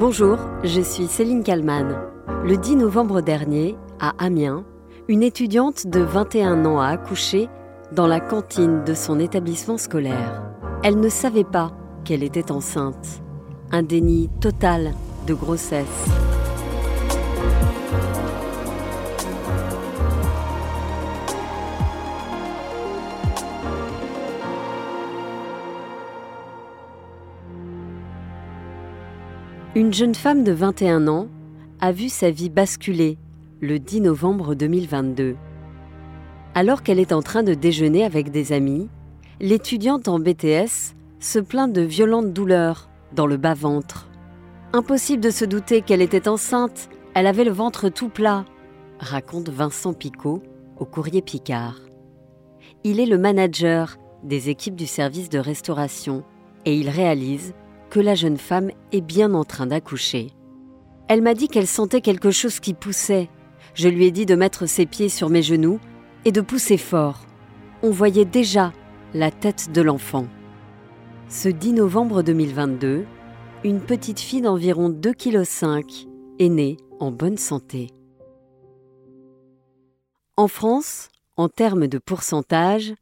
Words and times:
Bonjour, 0.00 0.38
je 0.64 0.80
suis 0.80 1.06
Céline 1.08 1.42
Kalman. 1.42 1.94
Le 2.42 2.56
10 2.56 2.76
novembre 2.76 3.20
dernier, 3.20 3.76
à 3.98 4.14
Amiens, 4.16 4.64
une 5.08 5.22
étudiante 5.22 5.86
de 5.86 6.00
21 6.00 6.64
ans 6.64 6.80
a 6.80 6.86
accouché 6.86 7.50
dans 7.92 8.06
la 8.06 8.18
cantine 8.18 8.82
de 8.82 8.94
son 8.94 9.20
établissement 9.20 9.76
scolaire. 9.76 10.42
Elle 10.82 11.00
ne 11.00 11.10
savait 11.10 11.44
pas 11.44 11.72
qu'elle 12.06 12.22
était 12.22 12.50
enceinte. 12.50 13.20
Un 13.72 13.82
déni 13.82 14.30
total 14.40 14.94
de 15.26 15.34
grossesse. 15.34 16.08
Une 29.76 29.94
jeune 29.94 30.16
femme 30.16 30.42
de 30.42 30.50
21 30.50 31.06
ans 31.06 31.28
a 31.78 31.92
vu 31.92 32.08
sa 32.08 32.32
vie 32.32 32.50
basculer 32.50 33.18
le 33.60 33.78
10 33.78 34.00
novembre 34.00 34.56
2022. 34.56 35.36
Alors 36.56 36.82
qu'elle 36.82 36.98
est 36.98 37.12
en 37.12 37.22
train 37.22 37.44
de 37.44 37.54
déjeuner 37.54 38.02
avec 38.02 38.32
des 38.32 38.52
amis, 38.52 38.88
l'étudiante 39.38 40.08
en 40.08 40.18
BTS 40.18 40.96
se 41.20 41.38
plaint 41.38 41.72
de 41.72 41.82
violentes 41.82 42.32
douleurs 42.32 42.90
dans 43.12 43.28
le 43.28 43.36
bas-ventre. 43.36 44.08
Impossible 44.72 45.22
de 45.22 45.30
se 45.30 45.44
douter 45.44 45.82
qu'elle 45.82 46.02
était 46.02 46.26
enceinte, 46.26 46.88
elle 47.14 47.28
avait 47.28 47.44
le 47.44 47.52
ventre 47.52 47.90
tout 47.90 48.08
plat, 48.08 48.44
raconte 48.98 49.50
Vincent 49.50 49.92
Picot 49.92 50.42
au 50.80 50.84
courrier 50.84 51.22
Picard. 51.22 51.78
Il 52.82 52.98
est 52.98 53.06
le 53.06 53.18
manager 53.18 53.98
des 54.24 54.50
équipes 54.50 54.74
du 54.74 54.88
service 54.88 55.28
de 55.28 55.38
restauration 55.38 56.24
et 56.64 56.74
il 56.74 56.88
réalise 56.88 57.54
que 57.90 58.00
la 58.00 58.14
jeune 58.14 58.38
femme 58.38 58.70
est 58.92 59.00
bien 59.00 59.34
en 59.34 59.44
train 59.44 59.66
d'accoucher. 59.66 60.30
Elle 61.08 61.22
m'a 61.22 61.34
dit 61.34 61.48
qu'elle 61.48 61.66
sentait 61.66 62.00
quelque 62.00 62.30
chose 62.30 62.60
qui 62.60 62.72
poussait. 62.72 63.28
Je 63.74 63.88
lui 63.88 64.06
ai 64.06 64.10
dit 64.12 64.26
de 64.26 64.36
mettre 64.36 64.66
ses 64.66 64.86
pieds 64.86 65.08
sur 65.08 65.28
mes 65.28 65.42
genoux 65.42 65.80
et 66.24 66.32
de 66.32 66.40
pousser 66.40 66.76
fort. 66.76 67.26
On 67.82 67.90
voyait 67.90 68.24
déjà 68.24 68.72
la 69.12 69.30
tête 69.30 69.72
de 69.72 69.82
l'enfant. 69.82 70.28
Ce 71.28 71.48
10 71.48 71.72
novembre 71.74 72.22
2022, 72.22 73.04
une 73.64 73.80
petite 73.80 74.20
fille 74.20 74.42
d'environ 74.42 74.88
2,5 74.88 75.82
kg 75.82 76.08
est 76.38 76.48
née 76.48 76.76
en 77.00 77.10
bonne 77.10 77.38
santé. 77.38 77.88
En 80.36 80.48
France, 80.48 81.08
en 81.36 81.48
termes 81.48 81.86
de 81.86 81.98
pourcentage, 81.98 82.94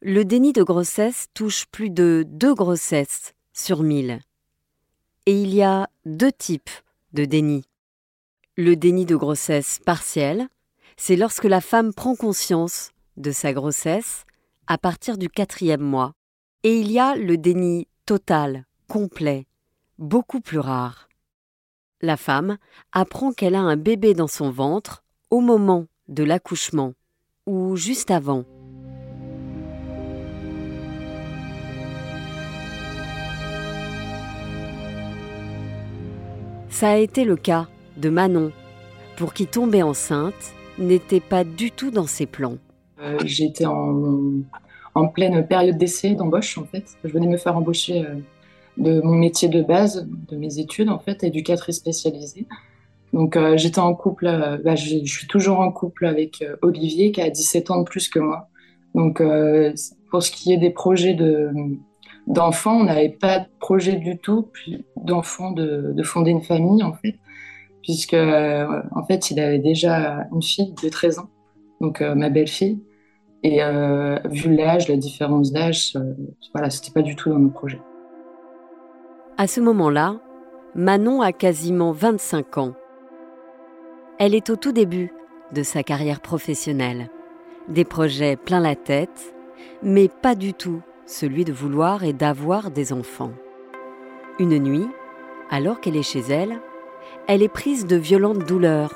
le 0.00 0.24
déni 0.24 0.52
de 0.52 0.62
grossesse 0.62 1.26
touche 1.32 1.66
plus 1.70 1.90
de 1.90 2.24
2 2.26 2.54
grossesses 2.54 3.34
sur 3.52 3.82
1000. 3.82 4.18
Et 5.26 5.40
il 5.40 5.54
y 5.54 5.62
a 5.62 5.88
deux 6.04 6.32
types 6.32 6.70
de 7.12 7.24
déni. 7.24 7.64
Le 8.56 8.74
déni 8.74 9.06
de 9.06 9.14
grossesse 9.14 9.78
partielle, 9.86 10.48
c'est 10.96 11.14
lorsque 11.14 11.44
la 11.44 11.60
femme 11.60 11.94
prend 11.94 12.16
conscience 12.16 12.90
de 13.16 13.30
sa 13.30 13.52
grossesse 13.52 14.24
à 14.66 14.78
partir 14.78 15.18
du 15.18 15.28
quatrième 15.28 15.80
mois. 15.80 16.14
Et 16.64 16.78
il 16.78 16.90
y 16.90 16.98
a 16.98 17.14
le 17.14 17.36
déni 17.36 17.86
total, 18.04 18.66
complet, 18.88 19.46
beaucoup 19.98 20.40
plus 20.40 20.58
rare. 20.58 21.08
La 22.00 22.16
femme 22.16 22.58
apprend 22.90 23.32
qu'elle 23.32 23.54
a 23.54 23.60
un 23.60 23.76
bébé 23.76 24.14
dans 24.14 24.26
son 24.26 24.50
ventre 24.50 25.04
au 25.30 25.40
moment 25.40 25.86
de 26.08 26.24
l'accouchement 26.24 26.94
ou 27.46 27.76
juste 27.76 28.10
avant. 28.10 28.44
Ça 36.72 36.92
a 36.92 36.96
été 36.96 37.24
le 37.24 37.36
cas 37.36 37.68
de 37.98 38.08
Manon, 38.08 38.50
pour 39.16 39.34
qui 39.34 39.46
tomber 39.46 39.82
enceinte 39.82 40.54
n'était 40.78 41.20
pas 41.20 41.44
du 41.44 41.70
tout 41.70 41.90
dans 41.90 42.06
ses 42.06 42.24
plans. 42.24 42.56
Euh, 43.00 43.18
J'étais 43.26 43.66
en, 43.66 45.08
pleine 45.14 45.46
période 45.46 45.76
d'essai, 45.76 46.14
d'embauche 46.14 46.56
en 46.56 46.64
fait. 46.64 46.84
Je 47.04 47.10
venais 47.10 47.26
me 47.26 47.36
faire 47.36 47.58
embaucher 47.58 48.06
euh, 48.06 48.14
de 48.78 49.02
mon 49.02 49.14
métier 49.14 49.48
de 49.48 49.60
base, 49.62 50.08
de 50.30 50.36
mes 50.36 50.58
études 50.58 50.88
en 50.88 50.98
fait, 50.98 51.22
éducatrice 51.22 51.76
spécialisée. 51.76 52.46
Donc 53.12 53.36
euh, 53.36 53.58
j'étais 53.58 53.80
en 53.80 53.94
couple, 53.94 54.24
bah, 54.64 54.74
je, 54.74 55.04
suis 55.04 55.26
toujours 55.26 55.60
en 55.60 55.70
couple 55.70 56.06
avec 56.06 56.42
Olivier 56.62 57.12
qui 57.12 57.20
a 57.20 57.28
17 57.28 57.70
ans 57.70 57.80
de 57.80 57.84
plus 57.84 58.08
que 58.08 58.18
moi. 58.18 58.48
Donc 58.94 59.22
pour 60.10 60.22
ce 60.22 60.30
qui 60.30 60.54
est 60.54 60.58
des 60.58 60.70
projets 60.70 61.14
de, 61.14 61.50
d'enfants, 62.26 62.80
on 62.80 62.84
n'avait 62.84 63.08
pas 63.08 63.40
de 63.40 63.46
projet 63.58 63.96
du 63.96 64.18
tout 64.18 64.48
d'enfants 64.96 65.52
de, 65.52 65.92
de, 65.94 66.02
fonder 66.02 66.30
une 66.30 66.42
famille 66.42 66.82
en 66.82 66.92
fait, 66.92 67.16
puisque 67.82 68.14
euh, 68.14 68.82
en 68.94 69.04
fait 69.04 69.30
il 69.30 69.40
avait 69.40 69.58
déjà 69.58 70.26
une 70.32 70.42
fille 70.42 70.74
de 70.82 70.88
13 70.88 71.20
ans, 71.20 71.28
donc 71.80 72.00
euh, 72.00 72.14
ma 72.14 72.30
belle-fille, 72.30 72.80
et 73.42 73.62
euh, 73.62 74.18
vu 74.24 74.54
l'âge, 74.54 74.88
la 74.88 74.96
différence 74.96 75.52
d'âge, 75.52 75.98
voilà, 76.54 76.70
c'était 76.70 76.92
pas 76.92 77.02
du 77.02 77.16
tout 77.16 77.28
dans 77.28 77.38
nos 77.38 77.50
projets. 77.50 77.80
À 79.36 79.46
ce 79.46 79.60
moment-là, 79.60 80.20
Manon 80.74 81.22
a 81.22 81.32
quasiment 81.32 81.90
25 81.90 82.58
ans. 82.58 82.74
Elle 84.18 84.34
est 84.34 84.50
au 84.50 84.56
tout 84.56 84.72
début 84.72 85.12
de 85.52 85.64
sa 85.64 85.82
carrière 85.82 86.20
professionnelle. 86.20 87.10
Des 87.68 87.84
projets 87.84 88.36
plein 88.36 88.60
la 88.60 88.76
tête, 88.76 89.34
mais 89.82 90.08
pas 90.08 90.34
du 90.36 90.54
tout 90.54 90.82
celui 91.12 91.44
de 91.44 91.52
vouloir 91.52 92.04
et 92.04 92.12
d'avoir 92.12 92.70
des 92.70 92.92
enfants. 92.92 93.32
Une 94.38 94.58
nuit, 94.58 94.88
alors 95.50 95.80
qu'elle 95.80 95.96
est 95.96 96.02
chez 96.02 96.20
elle, 96.20 96.58
elle 97.28 97.42
est 97.42 97.48
prise 97.48 97.86
de 97.86 97.96
violentes 97.96 98.46
douleurs. 98.46 98.94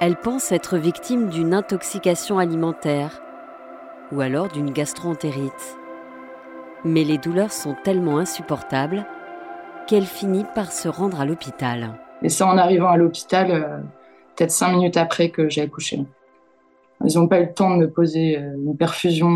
Elle 0.00 0.16
pense 0.16 0.52
être 0.52 0.76
victime 0.76 1.30
d'une 1.30 1.54
intoxication 1.54 2.38
alimentaire 2.38 3.22
ou 4.12 4.20
alors 4.20 4.48
d'une 4.48 4.70
gastroentérite. 4.70 5.78
Mais 6.84 7.02
les 7.02 7.18
douleurs 7.18 7.52
sont 7.52 7.74
tellement 7.82 8.18
insupportables 8.18 9.06
qu'elle 9.86 10.04
finit 10.04 10.44
par 10.54 10.70
se 10.70 10.88
rendre 10.88 11.20
à 11.20 11.24
l'hôpital. 11.24 11.98
Et 12.22 12.28
c'est 12.28 12.44
en 12.44 12.58
arrivant 12.58 12.88
à 12.88 12.96
l'hôpital, 12.96 13.50
euh, 13.50 13.78
peut-être 14.34 14.50
cinq 14.50 14.72
minutes 14.72 14.96
après 14.96 15.30
que 15.30 15.48
j'ai 15.48 15.62
accouché. 15.62 16.04
Ils 17.04 17.18
n'ont 17.18 17.28
pas 17.28 17.40
eu 17.40 17.46
le 17.46 17.52
temps 17.52 17.70
de 17.70 17.82
me 17.82 17.90
poser 17.90 18.38
euh, 18.38 18.54
une 18.56 18.76
perfusion, 18.76 19.28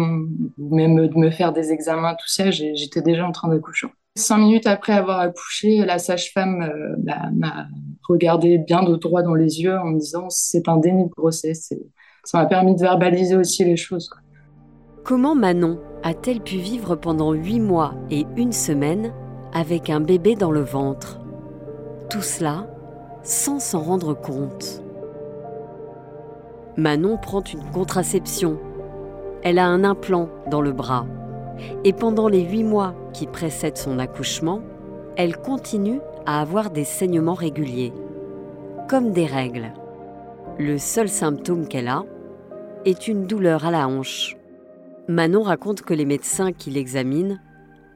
même 0.58 1.08
de 1.08 1.18
me 1.18 1.30
faire 1.30 1.52
des 1.52 1.72
examens, 1.72 2.14
tout 2.14 2.28
ça. 2.28 2.50
J'étais 2.50 3.02
déjà 3.02 3.26
en 3.26 3.32
train 3.32 3.48
d'accoucher. 3.48 3.88
Cinq 4.16 4.38
minutes 4.38 4.66
après 4.66 4.92
avoir 4.92 5.20
accouché, 5.20 5.84
la 5.84 5.98
sage-femme 5.98 6.62
euh, 6.62 6.94
bah, 6.98 7.30
m'a 7.34 7.66
regardé 8.08 8.58
bien 8.58 8.82
de 8.82 8.96
droit 8.96 9.22
dans 9.22 9.34
les 9.34 9.62
yeux 9.62 9.78
en 9.78 9.86
me 9.86 9.98
disant 9.98 10.26
c'est 10.30 10.68
un 10.68 10.78
déni 10.78 11.04
de 11.04 11.10
grossesse. 11.10 11.72
Ça 12.24 12.38
m'a 12.38 12.46
permis 12.46 12.74
de 12.74 12.80
verbaliser 12.80 13.36
aussi 13.36 13.64
les 13.64 13.76
choses. 13.76 14.10
Comment 15.04 15.34
Manon 15.34 15.80
a-t-elle 16.02 16.40
pu 16.40 16.56
vivre 16.56 16.96
pendant 16.96 17.32
huit 17.32 17.60
mois 17.60 17.94
et 18.10 18.26
une 18.36 18.52
semaine 18.52 19.12
avec 19.52 19.90
un 19.90 20.00
bébé 20.00 20.34
dans 20.34 20.50
le 20.50 20.62
ventre? 20.62 21.20
Tout 22.10 22.22
cela 22.22 22.66
sans 23.22 23.60
s'en 23.60 23.80
rendre 23.80 24.14
compte. 24.14 24.79
Manon 26.80 27.18
prend 27.18 27.42
une 27.42 27.70
contraception. 27.72 28.58
Elle 29.42 29.58
a 29.58 29.66
un 29.66 29.84
implant 29.84 30.30
dans 30.50 30.62
le 30.62 30.72
bras. 30.72 31.06
Et 31.84 31.92
pendant 31.92 32.26
les 32.26 32.42
huit 32.42 32.64
mois 32.64 32.94
qui 33.12 33.26
précèdent 33.26 33.76
son 33.76 33.98
accouchement, 33.98 34.62
elle 35.18 35.36
continue 35.36 36.00
à 36.24 36.40
avoir 36.40 36.70
des 36.70 36.84
saignements 36.84 37.34
réguliers, 37.34 37.92
comme 38.88 39.12
des 39.12 39.26
règles. 39.26 39.74
Le 40.58 40.78
seul 40.78 41.10
symptôme 41.10 41.68
qu'elle 41.68 41.88
a 41.88 42.04
est 42.86 43.08
une 43.08 43.26
douleur 43.26 43.66
à 43.66 43.70
la 43.70 43.86
hanche. 43.86 44.38
Manon 45.06 45.42
raconte 45.42 45.82
que 45.82 45.92
les 45.92 46.06
médecins 46.06 46.52
qui 46.52 46.70
l'examinent 46.70 47.40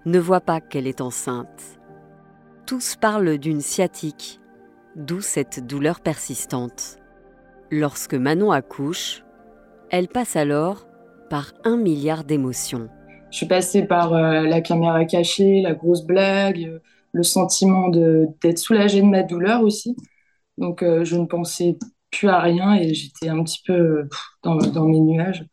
ne 0.05 0.19
voient 0.19 0.43
pas 0.43 0.61
qu'elle 0.61 0.87
est 0.87 1.01
enceinte. 1.01 1.81
Tous 2.67 2.97
parlent 2.97 3.39
d'une 3.39 3.63
sciatique, 3.63 4.41
d'où 4.95 5.23
cette 5.23 5.67
douleur 5.67 6.01
persistante. 6.01 6.99
Lorsque 7.77 8.15
Manon 8.15 8.53
accouche, 8.53 9.25
elle 9.91 10.07
passe 10.07 10.37
alors 10.37 10.87
par 11.29 11.55
un 11.65 11.77
milliard 11.77 12.23
d'émotions. 12.23 12.89
Je 13.33 13.39
suis 13.39 13.47
passée 13.47 13.83
par 13.83 14.15
euh, 14.15 14.43
la 14.43 14.61
caméra 14.61 15.05
cachée, 15.05 15.61
la 15.61 15.75
grosse 15.75 16.07
blague, 16.07 16.81
le 17.11 17.23
sentiment 17.25 17.89
d'être 17.89 18.59
soulagée 18.59 19.01
de 19.01 19.07
ma 19.07 19.25
douleur 19.25 19.63
aussi. 19.63 19.97
Donc 20.57 20.85
euh, 20.85 21.05
je 21.05 21.17
ne 21.17 21.27
pensais 21.27 21.77
plus 22.13 22.29
à 22.29 22.39
rien 22.39 22.75
et 22.75 22.95
j'étais 22.95 23.29
un 23.29 23.43
petit 23.43 23.61
peu 23.67 24.09
dans, 24.45 24.85
mes 24.85 25.01
nuages. 25.01 25.45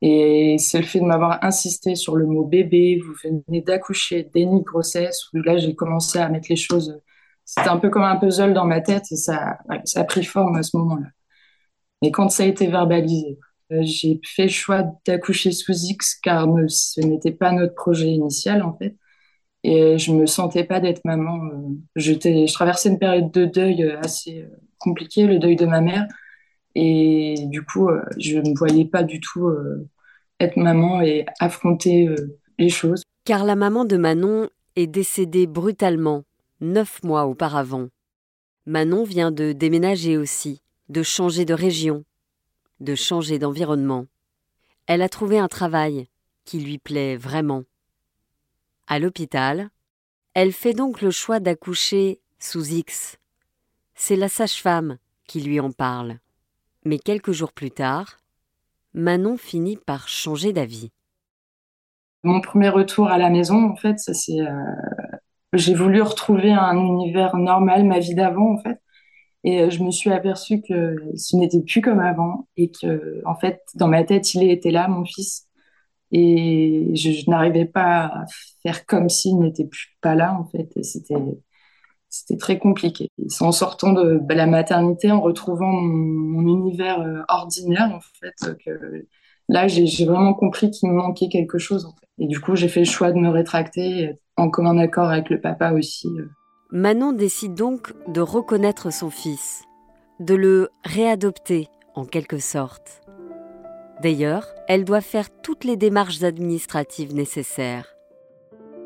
Et 0.00 0.56
c'est 0.58 0.78
le 0.78 0.86
fait 0.86 1.00
de 1.00 1.04
m'avoir 1.04 1.44
insisté 1.44 1.94
sur 1.94 2.16
le 2.16 2.24
mot 2.24 2.46
bébé, 2.46 3.02
vous 3.06 3.12
venez 3.22 3.60
d'accoucher, 3.60 4.30
déni 4.34 4.60
de 4.60 4.64
grossesse, 4.64 5.28
où 5.34 5.42
là 5.42 5.58
j'ai 5.58 5.74
commencé 5.74 6.18
à 6.18 6.30
mettre 6.30 6.46
les 6.48 6.56
choses. 6.56 7.02
C'était 7.44 7.68
un 7.68 7.76
peu 7.76 7.90
comme 7.90 8.04
un 8.04 8.16
puzzle 8.16 8.54
dans 8.54 8.64
ma 8.64 8.80
tête 8.80 9.12
et 9.12 9.16
ça, 9.16 9.58
ça 9.84 10.00
a 10.00 10.04
pris 10.04 10.24
forme 10.24 10.56
à 10.56 10.62
ce 10.62 10.74
moment-là. 10.78 11.08
Mais 12.02 12.10
quand 12.10 12.28
ça 12.30 12.44
a 12.44 12.46
été 12.46 12.66
verbalisé, 12.66 13.38
euh, 13.72 13.80
j'ai 13.82 14.20
fait 14.24 14.44
le 14.44 14.48
choix 14.48 14.84
d'accoucher 15.06 15.52
sous 15.52 15.72
X 15.72 16.14
car 16.16 16.48
ce 16.68 17.00
n'était 17.00 17.32
pas 17.32 17.52
notre 17.52 17.74
projet 17.74 18.08
initial 18.08 18.62
en 18.62 18.76
fait. 18.76 18.96
Et 19.62 19.98
je 19.98 20.12
me 20.12 20.26
sentais 20.26 20.64
pas 20.64 20.80
d'être 20.80 21.04
maman. 21.04 21.38
J'étais, 21.94 22.46
je 22.46 22.52
traversais 22.54 22.88
une 22.88 22.98
période 22.98 23.30
de 23.30 23.44
deuil 23.44 23.82
assez 24.02 24.46
compliquée, 24.78 25.26
le 25.26 25.38
deuil 25.38 25.56
de 25.56 25.66
ma 25.66 25.82
mère. 25.82 26.06
Et 26.74 27.34
du 27.46 27.62
coup, 27.62 27.90
je 28.16 28.38
ne 28.38 28.56
voyais 28.56 28.86
pas 28.86 29.02
du 29.02 29.20
tout 29.20 29.50
être 30.38 30.56
maman 30.56 31.02
et 31.02 31.26
affronter 31.40 32.08
les 32.58 32.70
choses. 32.70 33.02
Car 33.26 33.44
la 33.44 33.54
maman 33.54 33.84
de 33.84 33.98
Manon 33.98 34.48
est 34.76 34.86
décédée 34.86 35.46
brutalement, 35.46 36.24
neuf 36.60 37.02
mois 37.02 37.26
auparavant. 37.26 37.88
Manon 38.66 39.04
vient 39.04 39.30
de 39.30 39.52
déménager 39.52 40.16
aussi, 40.16 40.62
de 40.90 41.04
changer 41.04 41.44
de 41.44 41.54
région, 41.54 42.04
de 42.80 42.96
changer 42.96 43.38
d'environnement. 43.38 44.06
Elle 44.86 45.02
a 45.02 45.08
trouvé 45.08 45.38
un 45.38 45.46
travail 45.46 46.08
qui 46.44 46.58
lui 46.58 46.78
plaît 46.78 47.16
vraiment. 47.16 47.62
À 48.88 48.98
l'hôpital, 48.98 49.70
elle 50.34 50.52
fait 50.52 50.74
donc 50.74 51.00
le 51.00 51.12
choix 51.12 51.38
d'accoucher 51.38 52.20
sous 52.40 52.72
X. 52.72 53.18
C'est 53.94 54.16
la 54.16 54.28
sage-femme 54.28 54.98
qui 55.28 55.40
lui 55.40 55.60
en 55.60 55.70
parle. 55.70 56.18
Mais 56.84 56.98
quelques 56.98 57.32
jours 57.32 57.52
plus 57.52 57.70
tard, 57.70 58.18
Manon 58.92 59.36
finit 59.36 59.76
par 59.76 60.08
changer 60.08 60.52
d'avis. 60.52 60.90
Mon 62.24 62.40
premier 62.40 62.68
retour 62.68 63.08
à 63.08 63.16
la 63.16 63.30
maison, 63.30 63.70
en 63.70 63.76
fait, 63.76 63.98
c'est 64.00 64.40
euh, 64.40 64.50
j'ai 65.52 65.74
voulu 65.74 66.02
retrouver 66.02 66.52
un 66.52 66.76
univers 66.76 67.36
normal, 67.36 67.84
ma 67.84 68.00
vie 68.00 68.16
d'avant 68.16 68.54
en 68.54 68.58
fait. 68.58 68.80
Et 69.44 69.62
euh, 69.62 69.70
je 69.70 69.82
me 69.82 69.90
suis 69.90 70.10
aperçue 70.10 70.60
que 70.60 70.96
ce 71.16 71.36
n'était 71.36 71.62
plus 71.62 71.80
comme 71.80 72.00
avant 72.00 72.48
et 72.56 72.70
que, 72.70 73.22
en 73.24 73.34
fait, 73.34 73.62
dans 73.74 73.88
ma 73.88 74.04
tête, 74.04 74.34
il 74.34 74.48
était 74.50 74.70
là, 74.70 74.88
mon 74.88 75.04
fils. 75.04 75.46
Et 76.12 76.90
je, 76.94 77.30
n'arrivais 77.30 77.66
pas 77.66 78.06
à 78.06 78.24
faire 78.62 78.84
comme 78.86 79.08
s'il 79.08 79.38
n'était 79.38 79.64
plus 79.64 79.96
pas 80.00 80.14
là, 80.14 80.34
en 80.38 80.44
fait. 80.44 80.68
C'était, 80.82 81.14
c'était 82.08 82.36
très 82.36 82.58
compliqué. 82.58 83.08
C'est 83.28 83.44
en 83.44 83.52
sortant 83.52 83.92
de 83.92 84.20
la 84.28 84.46
maternité, 84.46 85.10
en 85.10 85.20
retrouvant 85.20 85.72
mon, 85.72 86.42
univers 86.42 87.00
euh, 87.00 87.22
ordinaire, 87.28 87.90
en 87.94 88.00
fait, 88.20 88.56
que 88.64 89.06
là, 89.48 89.68
j'ai 89.68 90.04
vraiment 90.04 90.34
compris 90.34 90.70
qu'il 90.70 90.90
me 90.90 90.94
manquait 90.94 91.28
quelque 91.28 91.58
chose. 91.58 91.86
En 91.86 91.92
fait. 91.92 92.06
Et 92.18 92.26
du 92.26 92.40
coup, 92.40 92.56
j'ai 92.56 92.68
fait 92.68 92.80
le 92.80 92.86
choix 92.86 93.12
de 93.12 93.18
me 93.18 93.30
rétracter 93.30 94.12
en 94.36 94.50
commun 94.50 94.76
accord 94.78 95.08
avec 95.08 95.30
le 95.30 95.40
papa 95.40 95.72
aussi. 95.72 96.08
Euh. 96.08 96.28
Manon 96.72 97.12
décide 97.12 97.54
donc 97.54 97.92
de 98.06 98.20
reconnaître 98.20 98.92
son 98.92 99.10
fils, 99.10 99.64
de 100.20 100.34
le 100.34 100.70
réadopter 100.84 101.68
en 101.96 102.04
quelque 102.04 102.38
sorte. 102.38 103.00
D'ailleurs, 104.02 104.46
elle 104.68 104.84
doit 104.84 105.00
faire 105.00 105.30
toutes 105.42 105.64
les 105.64 105.76
démarches 105.76 106.22
administratives 106.22 107.12
nécessaires. 107.12 107.96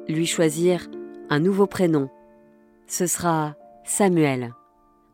Lui 0.08 0.24
choisir 0.24 0.88
un 1.28 1.40
nouveau 1.40 1.66
prénom. 1.66 2.08
Ce 2.86 3.06
sera 3.06 3.54
Samuel. 3.84 4.54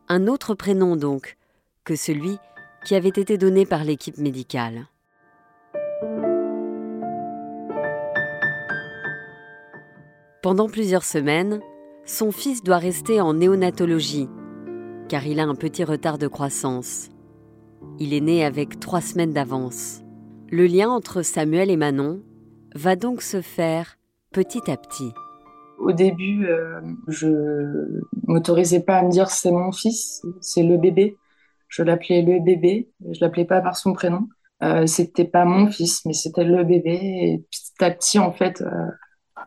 Un 0.07 0.27
autre 0.27 0.53
prénom 0.53 0.95
donc 0.95 1.35
que 1.83 1.97
celui 1.97 2.37
qui 2.85 2.95
avait 2.95 3.09
été 3.09 3.37
donné 3.37 3.65
par 3.65 3.83
l'équipe 3.83 4.17
médicale. 4.17 4.87
Pendant 10.41 10.69
plusieurs 10.69 11.03
semaines, 11.03 11.61
son 12.05 12.31
fils 12.31 12.63
doit 12.63 12.77
rester 12.77 13.21
en 13.21 13.35
néonatologie, 13.35 14.29
car 15.07 15.25
il 15.27 15.39
a 15.39 15.43
un 15.43 15.55
petit 15.55 15.83
retard 15.83 16.17
de 16.17 16.27
croissance. 16.27 17.09
Il 17.99 18.13
est 18.13 18.21
né 18.21 18.43
avec 18.43 18.79
trois 18.79 19.01
semaines 19.01 19.33
d'avance. 19.33 20.01
Le 20.49 20.65
lien 20.65 20.89
entre 20.89 21.21
Samuel 21.21 21.69
et 21.69 21.77
Manon 21.77 22.21
va 22.75 22.95
donc 22.95 23.21
se 23.21 23.41
faire 23.41 23.97
petit 24.31 24.69
à 24.69 24.77
petit. 24.77 25.13
Au 25.79 25.91
début, 25.91 26.47
euh, 26.47 26.79
je 27.07 27.29
m'autorisais 28.27 28.81
pas 28.81 28.97
à 28.97 29.03
me 29.03 29.09
dire 29.09 29.29
c'est 29.29 29.51
mon 29.51 29.71
fils, 29.71 30.21
c'est 30.39 30.63
le 30.63 30.77
bébé. 30.77 31.17
Je 31.69 31.83
l'appelais 31.83 32.21
le 32.21 32.43
bébé, 32.43 32.89
je 33.11 33.19
l'appelais 33.21 33.45
pas 33.45 33.61
par 33.61 33.77
son 33.77 33.93
prénom. 33.93 34.27
Euh, 34.63 34.85
c'était 34.85 35.25
pas 35.25 35.45
mon 35.45 35.71
fils, 35.71 36.05
mais 36.05 36.13
c'était 36.13 36.43
le 36.43 36.63
bébé. 36.63 36.99
Et 37.01 37.45
petit 37.49 37.83
à 37.83 37.91
petit, 37.91 38.19
en 38.19 38.31
fait, 38.31 38.61
euh, 38.61 38.67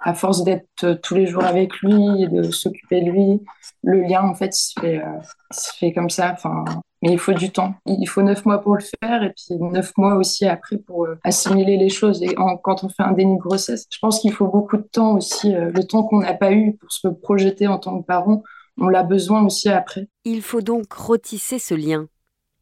à 0.05 0.13
force 0.13 0.45
d'être 0.45 0.85
euh, 0.85 0.95
tous 1.03 1.15
les 1.15 1.27
jours 1.27 1.45
avec 1.45 1.81
lui 1.81 2.23
et 2.23 2.29
de 2.29 2.43
s'occuper 2.43 3.01
de 3.01 3.11
lui, 3.11 3.41
le 3.83 4.03
lien, 4.03 4.23
en 4.23 4.35
fait, 4.35 4.53
se 4.53 4.79
fait, 4.79 4.99
euh, 4.99 5.21
se 5.51 5.73
fait 5.79 5.93
comme 5.95 6.11
ça. 6.11 6.33
Enfin, 6.33 6.65
mais 7.03 7.13
il 7.13 7.19
faut 7.19 7.33
du 7.33 7.51
temps. 7.51 7.75
Il 7.87 8.07
faut 8.07 8.21
neuf 8.21 8.45
mois 8.45 8.61
pour 8.61 8.77
le 8.77 8.85
faire 9.03 9.23
et 9.23 9.31
puis 9.31 9.57
neuf 9.59 9.93
mois 9.97 10.15
aussi 10.17 10.47
après 10.47 10.77
pour 10.77 11.07
euh, 11.07 11.19
assimiler 11.25 11.79
les 11.79 11.89
choses. 11.89 12.23
Et 12.23 12.35
quand 12.35 12.85
on 12.85 12.89
fait 12.91 13.03
un 13.03 13.13
déni 13.13 13.37
de 13.37 13.41
grossesse, 13.41 13.87
je 13.91 13.99
pense 13.99 14.21
qu'il 14.21 14.33
faut 14.33 14.47
beaucoup 14.47 14.77
de 14.77 14.83
temps 14.83 15.17
aussi. 15.17 15.53
le 15.53 15.83
temps 15.85 16.03
qu'on 16.03 16.21
n'a 16.21 16.35
pas 16.35 16.53
eu 16.53 16.77
pour 16.77 16.93
se 16.93 17.09
projeter 17.09 17.67
en 17.67 17.79
tant 17.79 18.01
que 18.01 18.07
parent, 18.07 18.43
on 18.79 18.89
l'a 18.89 19.03
besoin 19.03 19.43
aussi 19.45 19.71
après. 19.71 20.09
Il 20.25 20.43
faut 20.43 20.61
donc 20.61 20.93
retisser 20.93 21.59
ce 21.59 21.75
lien 21.75 22.09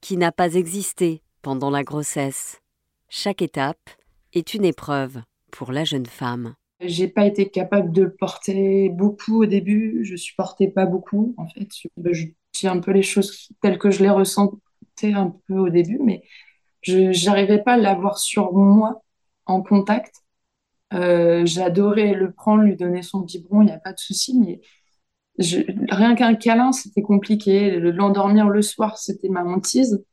qui 0.00 0.17
n'a 0.17 0.31
pas 0.31 0.55
existé 0.55 1.23
pendant 1.43 1.71
la 1.71 1.83
grossesse. 1.83 2.61
Chaque 3.09 3.43
étape 3.43 3.91
est 4.33 4.55
une 4.55 4.65
épreuve 4.65 5.23
pour 5.50 5.73
la 5.73 5.85
jeune 5.85 6.06
femme. 6.06 6.55
J'ai 6.82 7.08
pas 7.08 7.26
été 7.26 7.49
capable 7.50 7.93
de 7.93 8.06
porter 8.06 8.88
beaucoup 8.90 9.43
au 9.43 9.46
début. 9.46 10.00
Je 10.05 10.17
supportais 10.17 10.69
pas 10.69 10.87
beaucoup, 10.87 11.34
en 11.38 11.49
fait. 11.49 11.69
Je 12.12 12.26
dis 12.55 12.69
un 12.69 12.81
peu 12.81 12.93
les 12.93 13.02
choses 13.02 13.49
telles 13.61 13.79
que 13.79 13.90
je 13.90 14.02
les 14.02 14.11
ressentais 14.11 15.12
un 15.14 15.34
peu 15.49 15.58
au 15.58 15.69
début, 15.70 15.99
mais 16.02 16.23
je 16.82 17.26
n'arrivais 17.26 17.62
pas 17.62 17.75
à 17.75 17.76
l'avoir 17.79 18.19
sur 18.19 18.52
moi 18.52 19.02
en 19.46 19.62
contact. 19.62 20.17
Euh, 20.94 21.46
j'adorais 21.46 22.14
le 22.14 22.32
prendre, 22.32 22.62
lui 22.64 22.76
donner 22.76 23.02
son 23.02 23.20
biberon, 23.20 23.62
il 23.62 23.67
n'y 23.67 23.73
a 23.73 23.79
pas 23.79 23.93
de 23.93 23.99
souci, 23.99 24.38
mais 24.38 24.61
rien 25.38 26.14
qu'un 26.14 26.34
câlin, 26.34 26.73
c'était 26.73 27.02
compliqué. 27.02 27.79
L'endormir 27.81 28.49
le 28.49 28.62
soir, 28.62 28.99
c'était 28.99 29.29
ma 29.29 29.44
hantise. 29.44 30.05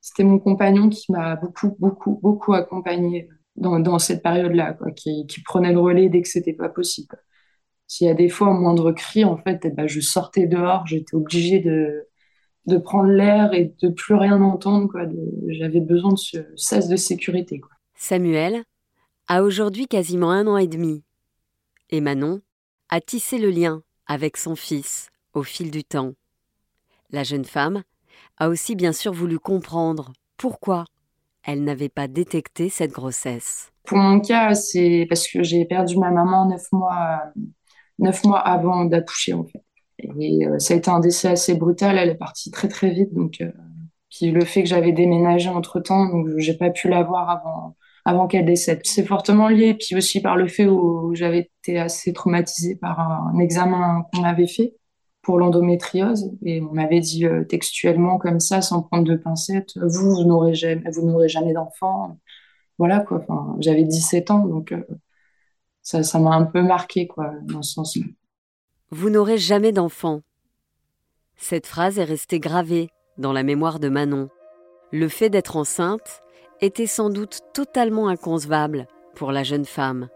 C'était 0.00 0.24
mon 0.24 0.38
compagnon 0.38 0.88
qui 0.88 1.10
m'a 1.12 1.36
beaucoup, 1.36 1.76
beaucoup, 1.80 2.18
beaucoup 2.22 2.54
accompagnée 2.54 3.28
dans, 3.58 3.98
cette 3.98 4.22
période-là, 4.22 4.74
quoi, 4.74 4.90
qui, 4.92 5.26
prenait 5.44 5.72
le 5.72 5.80
relais 5.80 6.08
dès 6.08 6.22
que 6.22 6.28
c'était 6.28 6.52
pas 6.52 6.68
possible. 6.68 7.16
S'il 7.86 8.06
y 8.06 8.10
a 8.10 8.14
des 8.14 8.28
fois, 8.28 8.48
au 8.48 8.54
moindre 8.54 8.92
cri, 8.92 9.24
en 9.24 9.36
fait, 9.36 9.60
eh 9.64 9.70
ben, 9.70 9.86
je 9.86 10.00
sortais 10.00 10.46
dehors, 10.46 10.86
j'étais 10.86 11.14
obligée 11.14 11.60
de, 11.60 12.06
de 12.66 12.76
prendre 12.76 13.10
l'air 13.10 13.54
et 13.54 13.74
de 13.82 13.88
plus 13.88 14.14
rien 14.14 14.40
entendre. 14.42 14.88
Quoi. 14.88 15.02
J'avais 15.48 15.80
besoin 15.80 16.12
de 16.12 16.18
ce 16.18 16.38
cesse 16.56 16.88
de 16.88 16.96
sécurité. 16.96 17.60
Samuel 17.94 18.62
a 19.26 19.42
aujourd'hui 19.42 19.86
quasiment 19.86 20.30
un 20.30 20.46
an 20.46 20.56
et 20.56 20.68
demi. 20.68 21.02
Et 21.90 22.00
Manon 22.00 22.42
a 22.90 23.00
tissé 23.00 23.38
le 23.38 23.50
lien 23.50 23.82
avec 24.06 24.36
son 24.36 24.54
fils 24.54 25.10
au 25.32 25.42
fil 25.42 25.70
du 25.70 25.84
temps. 25.84 26.12
La 27.10 27.24
jeune 27.24 27.44
femme 27.44 27.82
a 28.36 28.48
aussi 28.48 28.76
bien 28.76 28.92
sûr 28.92 29.12
voulu 29.12 29.38
comprendre 29.38 30.12
pourquoi 30.36 30.84
elle 31.48 31.64
n'avait 31.64 31.88
pas 31.88 32.08
détecté 32.08 32.68
cette 32.68 32.92
grossesse. 32.92 33.72
Pour 33.84 33.96
mon 33.96 34.20
cas, 34.20 34.54
c'est 34.54 35.06
parce 35.08 35.26
que 35.26 35.42
j'ai 35.42 35.64
perdu 35.64 35.96
ma 35.96 36.10
maman 36.10 36.44
neuf 36.44 36.70
mois, 36.72 37.22
neuf 37.98 38.22
mois 38.24 38.40
avant 38.40 38.84
d'accoucher, 38.84 39.32
en 39.32 39.44
fait. 39.44 39.62
Et 40.20 40.46
euh, 40.46 40.58
ça 40.58 40.74
a 40.74 40.76
été 40.76 40.90
un 40.90 41.00
décès 41.00 41.28
assez 41.28 41.54
brutal. 41.54 41.96
Elle 41.96 42.10
est 42.10 42.16
partie 42.16 42.50
très, 42.50 42.68
très 42.68 42.90
vite. 42.90 43.14
Donc, 43.14 43.40
euh, 43.40 43.50
puis 44.10 44.30
le 44.30 44.44
fait 44.44 44.62
que 44.62 44.68
j'avais 44.68 44.92
déménagé 44.92 45.48
entre 45.48 45.80
temps, 45.80 46.04
donc 46.10 46.28
j'ai 46.36 46.52
pas 46.52 46.68
pu 46.68 46.90
la 46.90 47.02
voir 47.02 47.30
avant, 47.30 47.76
avant 48.04 48.26
qu'elle 48.26 48.44
décède. 48.44 48.80
C'est 48.84 49.06
fortement 49.06 49.48
lié. 49.48 49.72
Puis 49.72 49.96
aussi 49.96 50.20
par 50.20 50.36
le 50.36 50.48
fait 50.48 50.66
où 50.66 51.14
j'avais 51.14 51.50
été 51.62 51.78
assez 51.78 52.12
traumatisée 52.12 52.76
par 52.76 53.00
un 53.00 53.38
examen 53.38 54.04
qu'on 54.12 54.22
avait 54.22 54.46
fait 54.48 54.74
pour 55.28 55.38
l'endométriose 55.38 56.32
et 56.42 56.62
on 56.62 56.72
m'avait 56.72 57.00
dit 57.00 57.26
euh, 57.26 57.44
textuellement 57.44 58.16
comme 58.16 58.40
ça, 58.40 58.62
sans 58.62 58.80
prendre 58.80 59.04
de 59.04 59.14
pincettes, 59.14 59.76
vous, 59.76 60.14
vous 60.14 60.24
n'aurez 60.24 60.54
jamais, 60.54 60.90
vous 60.90 61.06
n'aurez 61.06 61.28
jamais 61.28 61.52
d'enfant. 61.52 62.18
Voilà 62.78 63.00
quoi. 63.00 63.18
Enfin, 63.18 63.54
j'avais 63.58 63.84
17 63.84 64.30
ans, 64.30 64.46
donc 64.46 64.72
euh, 64.72 64.82
ça, 65.82 66.02
ça 66.02 66.18
m'a 66.18 66.30
un 66.30 66.44
peu 66.44 66.62
marqué 66.62 67.06
quoi 67.06 67.34
dans 67.42 67.60
ce 67.60 67.74
sens-là. 67.74 68.06
Vous 68.90 69.10
n'aurez 69.10 69.36
jamais 69.36 69.70
d'enfant. 69.70 70.22
Cette 71.36 71.66
phrase 71.66 71.98
est 71.98 72.04
restée 72.04 72.40
gravée 72.40 72.88
dans 73.18 73.34
la 73.34 73.42
mémoire 73.42 73.80
de 73.80 73.90
Manon. 73.90 74.30
Le 74.92 75.08
fait 75.08 75.28
d'être 75.28 75.56
enceinte 75.56 76.22
était 76.62 76.86
sans 76.86 77.10
doute 77.10 77.40
totalement 77.52 78.08
inconcevable 78.08 78.86
pour 79.14 79.30
la 79.30 79.42
jeune 79.42 79.66
femme, 79.66 80.08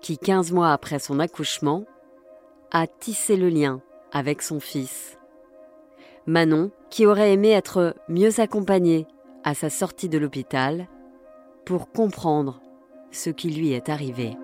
qui, 0.00 0.16
15 0.16 0.52
mois 0.52 0.72
après 0.72 1.00
son 1.00 1.20
accouchement, 1.20 1.84
a 2.70 2.86
tissé 2.86 3.36
le 3.36 3.50
lien 3.50 3.82
avec 4.16 4.40
son 4.40 4.60
fils. 4.60 5.18
Manon, 6.24 6.70
qui 6.88 7.04
aurait 7.04 7.34
aimé 7.34 7.50
être 7.50 7.94
mieux 8.08 8.40
accompagnée 8.40 9.06
à 9.44 9.52
sa 9.52 9.68
sortie 9.68 10.08
de 10.08 10.16
l'hôpital 10.16 10.88
pour 11.66 11.92
comprendre 11.92 12.62
ce 13.10 13.28
qui 13.28 13.50
lui 13.50 13.72
est 13.72 13.90
arrivé. 13.90 14.38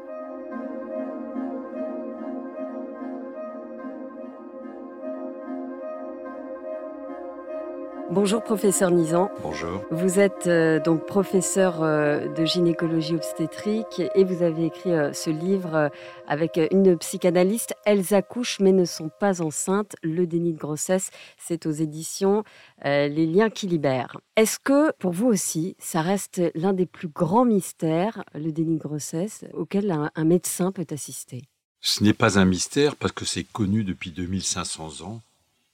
Bonjour 8.13 8.43
professeur 8.43 8.91
Nizan. 8.91 9.31
Bonjour. 9.43 9.83
Vous 9.91 10.21
êtes 10.21 10.47
euh, 10.47 10.79
donc 10.81 11.07
professeur 11.07 11.83
euh, 11.83 12.29
de 12.29 12.45
gynécologie 12.45 13.15
obstétrique 13.15 14.03
et 14.15 14.25
vous 14.25 14.43
avez 14.43 14.67
écrit 14.67 14.93
euh, 14.93 15.15
ce 15.15 15.31
livre 15.31 15.91
avec 16.29 16.61
une 16.73 16.99
psychanalyste. 16.99 17.75
Elles 17.87 18.13
accouchent 18.13 18.61
mais 18.61 18.73
ne 18.73 18.85
sont 18.85 19.09
pas 19.09 19.41
enceintes. 19.41 19.97
Le 20.03 20.27
déni 20.27 20.53
de 20.53 20.59
grossesse, 20.59 21.09
c'est 21.39 21.65
aux 21.65 21.71
éditions 21.71 22.45
Les 22.85 23.25
liens 23.25 23.49
qui 23.49 23.67
libèrent. 23.67 24.21
Est-ce 24.37 24.59
que 24.63 24.93
pour 24.99 25.13
vous 25.13 25.29
aussi, 25.29 25.75
ça 25.79 26.03
reste 26.03 26.43
l'un 26.55 26.75
des 26.75 26.85
plus 26.85 27.09
grands 27.09 27.47
mystères, 27.47 28.25
le 28.35 28.53
déni 28.53 28.77
de 28.77 28.83
grossesse, 28.83 29.47
auquel 29.55 29.91
un 29.91 30.25
médecin 30.25 30.71
peut 30.71 30.87
assister? 30.91 31.45
Ce 31.81 32.05
n'est 32.05 32.13
pas 32.13 32.39
un 32.39 32.45
mystère 32.45 32.95
parce 32.95 33.13
que 33.13 33.25
c'est 33.25 33.45
connu 33.45 33.85
depuis 33.85 34.11
2500 34.11 35.01
ans 35.01 35.23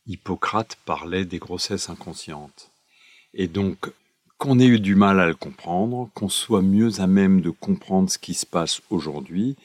Hippocrate 0.09 0.77
parlait 0.87 1.27
des 1.27 1.38
grossesses 1.38 1.91
inconscientes. 1.91 2.71
Et 3.35 3.47
donc, 3.47 3.91
qu'on 4.38 4.59
ait 4.59 4.67
eu 4.67 4.81
du 4.81 4.95
mal 4.95 5.21
à 5.21 5.27
le 5.27 5.35
comprendre, 5.35 6.09
qu'on 6.15 6.29
soit 6.29 6.62
mieux 6.62 7.00
à 7.00 7.07
même 7.07 7.41
de 7.41 7.50
comprendre 7.50 8.11
ce 8.11 8.19
qui 8.19 8.35
se 8.35 8.47
passe 8.47 8.81
aujourd'hui, 8.88 9.57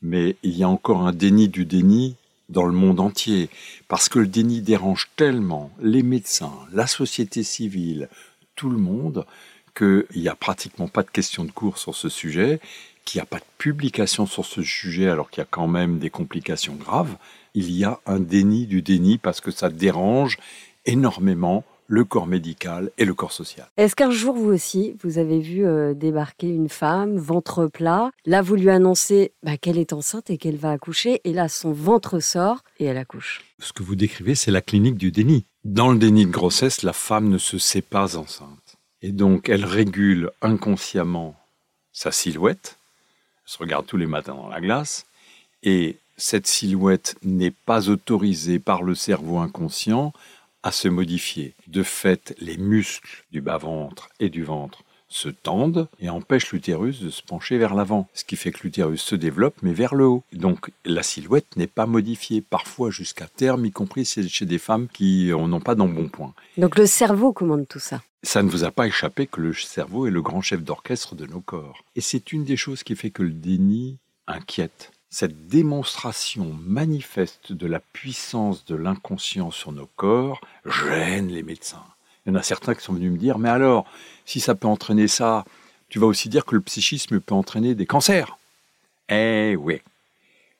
mais 0.00 0.36
il 0.42 0.56
y 0.56 0.62
a 0.62 0.68
encore 0.68 1.06
un 1.06 1.12
déni 1.12 1.48
du 1.48 1.66
déni 1.66 2.16
dans 2.48 2.64
le 2.64 2.72
monde 2.72 3.00
entier, 3.00 3.50
parce 3.88 4.08
que 4.08 4.20
le 4.20 4.28
déni 4.28 4.62
dérange 4.62 5.10
tellement 5.16 5.70
les 5.80 6.02
médecins, 6.02 6.54
la 6.72 6.86
société 6.86 7.42
civile, 7.42 8.08
tout 8.54 8.70
le 8.70 8.78
monde, 8.78 9.26
qu'il 9.76 10.06
n'y 10.14 10.28
a 10.28 10.36
pratiquement 10.36 10.88
pas 10.88 11.02
de 11.02 11.10
questions 11.10 11.44
de 11.44 11.50
cours 11.50 11.78
sur 11.78 11.94
ce 11.94 12.08
sujet, 12.08 12.60
qu'il 13.06 13.20
n'y 13.20 13.22
a 13.22 13.26
pas 13.26 13.38
de 13.38 13.44
publication 13.56 14.26
sur 14.26 14.44
ce 14.44 14.62
sujet 14.62 15.08
alors 15.08 15.30
qu'il 15.30 15.40
y 15.40 15.44
a 15.44 15.48
quand 15.50 15.68
même 15.68 15.98
des 15.98 16.10
complications 16.10 16.74
graves, 16.74 17.16
il 17.54 17.70
y 17.70 17.84
a 17.84 18.00
un 18.04 18.20
déni 18.20 18.66
du 18.66 18.82
déni 18.82 19.16
parce 19.16 19.40
que 19.40 19.50
ça 19.50 19.70
dérange 19.70 20.36
énormément 20.84 21.64
le 21.88 22.04
corps 22.04 22.26
médical 22.26 22.90
et 22.98 23.04
le 23.04 23.14
corps 23.14 23.32
social. 23.32 23.66
Est-ce 23.76 23.94
qu'un 23.94 24.10
jour, 24.10 24.34
vous 24.34 24.50
aussi, 24.50 24.96
vous 25.02 25.18
avez 25.18 25.38
vu 25.38 25.64
euh, 25.64 25.94
débarquer 25.94 26.48
une 26.48 26.68
femme, 26.68 27.16
ventre 27.16 27.66
plat 27.66 28.10
Là, 28.24 28.42
vous 28.42 28.56
lui 28.56 28.70
annoncez 28.70 29.32
bah, 29.44 29.56
qu'elle 29.56 29.78
est 29.78 29.92
enceinte 29.92 30.28
et 30.28 30.36
qu'elle 30.36 30.56
va 30.56 30.72
accoucher, 30.72 31.20
et 31.22 31.32
là, 31.32 31.48
son 31.48 31.72
ventre 31.72 32.18
sort 32.18 32.62
et 32.80 32.86
elle 32.86 32.98
accouche? 32.98 33.42
Ce 33.60 33.72
que 33.72 33.84
vous 33.84 33.94
décrivez, 33.94 34.34
c'est 34.34 34.50
la 34.50 34.62
clinique 34.62 34.96
du 34.96 35.12
déni. 35.12 35.46
Dans 35.64 35.90
le 35.90 35.98
déni 35.98 36.26
de 36.26 36.30
grossesse, 36.30 36.82
la 36.82 36.92
femme 36.92 37.28
ne 37.28 37.38
se 37.38 37.58
sait 37.58 37.82
pas 37.82 38.16
enceinte. 38.16 38.76
Et 39.02 39.12
donc, 39.12 39.48
elle 39.48 39.64
régule 39.64 40.30
inconsciemment 40.42 41.36
sa 41.92 42.12
silhouette, 42.12 42.78
se 43.46 43.58
regarde 43.58 43.86
tous 43.86 43.96
les 43.96 44.06
matins 44.06 44.34
dans 44.34 44.48
la 44.48 44.60
glace, 44.60 45.06
et 45.62 45.96
cette 46.16 46.46
silhouette 46.46 47.16
n'est 47.22 47.50
pas 47.50 47.88
autorisée 47.88 48.58
par 48.58 48.82
le 48.82 48.94
cerveau 48.94 49.38
inconscient 49.38 50.12
à 50.62 50.72
se 50.72 50.88
modifier. 50.88 51.54
De 51.66 51.82
fait, 51.82 52.34
les 52.38 52.56
muscles 52.56 53.24
du 53.30 53.40
bas-ventre 53.40 54.08
et 54.20 54.28
du 54.28 54.42
ventre 54.42 54.82
se 55.08 55.28
tendent 55.28 55.88
et 56.00 56.10
empêchent 56.10 56.52
l'utérus 56.52 57.00
de 57.00 57.10
se 57.10 57.22
pencher 57.22 57.58
vers 57.58 57.74
l'avant, 57.74 58.08
ce 58.14 58.24
qui 58.24 58.36
fait 58.36 58.50
que 58.50 58.62
l'utérus 58.62 59.02
se 59.02 59.14
développe 59.14 59.56
mais 59.62 59.72
vers 59.72 59.94
le 59.94 60.06
haut. 60.06 60.24
Donc 60.32 60.70
la 60.84 61.02
silhouette 61.02 61.56
n'est 61.56 61.66
pas 61.66 61.86
modifiée, 61.86 62.40
parfois 62.40 62.90
jusqu'à 62.90 63.26
terme, 63.26 63.66
y 63.66 63.70
compris 63.70 64.04
chez 64.04 64.46
des 64.46 64.58
femmes 64.58 64.88
qui 64.92 65.28
n'ont 65.30 65.60
pas 65.60 65.74
d'embonpoint. 65.74 66.34
Donc 66.56 66.76
le 66.76 66.86
cerveau 66.86 67.32
commande 67.32 67.66
tout 67.68 67.78
ça 67.78 68.02
ça 68.26 68.42
ne 68.42 68.50
vous 68.50 68.64
a 68.64 68.72
pas 68.72 68.88
échappé 68.88 69.26
que 69.26 69.40
le 69.40 69.54
cerveau 69.54 70.06
est 70.06 70.10
le 70.10 70.20
grand 70.20 70.40
chef 70.40 70.62
d'orchestre 70.62 71.14
de 71.14 71.26
nos 71.26 71.40
corps. 71.40 71.84
Et 71.94 72.00
c'est 72.00 72.32
une 72.32 72.44
des 72.44 72.56
choses 72.56 72.82
qui 72.82 72.96
fait 72.96 73.10
que 73.10 73.22
le 73.22 73.30
déni 73.30 73.98
inquiète. 74.26 74.90
Cette 75.10 75.46
démonstration 75.46 76.52
manifeste 76.60 77.52
de 77.52 77.66
la 77.66 77.78
puissance 77.78 78.64
de 78.64 78.74
l'inconscient 78.74 79.50
sur 79.52 79.70
nos 79.72 79.88
corps 79.96 80.40
gêne 80.64 81.28
les 81.28 81.44
médecins. 81.44 81.84
Il 82.26 82.30
y 82.30 82.32
en 82.32 82.38
a 82.38 82.42
certains 82.42 82.74
qui 82.74 82.82
sont 82.82 82.92
venus 82.92 83.12
me 83.12 83.18
dire, 83.18 83.38
mais 83.38 83.48
alors, 83.48 83.86
si 84.24 84.40
ça 84.40 84.54
peut 84.54 84.66
entraîner 84.66 85.06
ça, 85.06 85.44
tu 85.88 85.98
vas 86.00 86.06
aussi 86.06 86.28
dire 86.28 86.44
que 86.44 86.56
le 86.56 86.60
psychisme 86.60 87.20
peut 87.20 87.34
entraîner 87.34 87.74
des 87.74 87.86
cancers. 87.86 88.36
Eh 89.08 89.54
oui, 89.56 89.80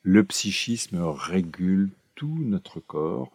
le 0.02 0.22
psychisme 0.22 1.02
régule 1.02 1.90
tout 2.14 2.38
notre 2.40 2.78
corps 2.78 3.30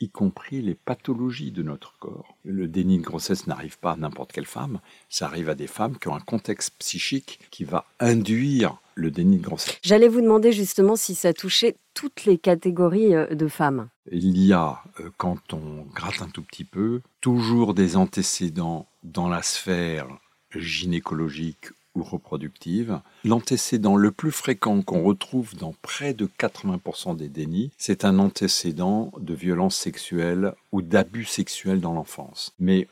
y 0.00 0.08
compris 0.08 0.60
les 0.62 0.74
pathologies 0.74 1.52
de 1.52 1.62
notre 1.62 1.94
corps. 1.98 2.36
Le 2.44 2.66
déni 2.66 2.98
de 2.98 3.04
grossesse 3.04 3.46
n'arrive 3.46 3.78
pas 3.78 3.92
à 3.92 3.96
n'importe 3.96 4.32
quelle 4.32 4.46
femme, 4.46 4.80
ça 5.08 5.26
arrive 5.26 5.48
à 5.48 5.54
des 5.54 5.66
femmes 5.66 5.98
qui 5.98 6.08
ont 6.08 6.16
un 6.16 6.20
contexte 6.20 6.74
psychique 6.78 7.40
qui 7.50 7.64
va 7.64 7.86
induire 8.00 8.78
le 8.94 9.10
déni 9.10 9.38
de 9.38 9.42
grossesse. 9.42 9.78
J'allais 9.82 10.08
vous 10.08 10.20
demander 10.20 10.52
justement 10.52 10.96
si 10.96 11.14
ça 11.14 11.32
touchait 11.32 11.76
toutes 11.94 12.24
les 12.24 12.38
catégories 12.38 13.14
euh, 13.14 13.34
de 13.34 13.48
femmes. 13.48 13.88
Il 14.10 14.38
y 14.38 14.52
a, 14.52 14.82
euh, 15.00 15.10
quand 15.16 15.52
on 15.52 15.86
gratte 15.94 16.22
un 16.22 16.28
tout 16.28 16.42
petit 16.42 16.64
peu, 16.64 17.00
toujours 17.20 17.74
des 17.74 17.96
antécédents 17.96 18.86
dans 19.02 19.28
la 19.28 19.42
sphère 19.42 20.08
gynécologique 20.54 21.68
ou 21.94 22.02
reproductive. 22.02 23.00
L'antécédent 23.24 23.96
le 23.96 24.10
plus 24.10 24.32
fréquent 24.32 24.82
qu'on 24.82 25.02
retrouve 25.02 25.54
dans 25.56 25.74
près 25.82 26.12
de 26.12 26.26
80% 26.26 27.16
des 27.16 27.28
dénis, 27.28 27.70
c'est 27.78 28.04
un 28.04 28.18
antécédent 28.18 29.12
de 29.18 29.34
violence 29.34 29.76
sexuelle 29.76 30.54
ou 30.72 30.82
d'abus 30.82 31.24
sexuels 31.24 31.80
dans 31.80 31.92
l'enfance. 31.92 32.52
Mais 32.58 32.88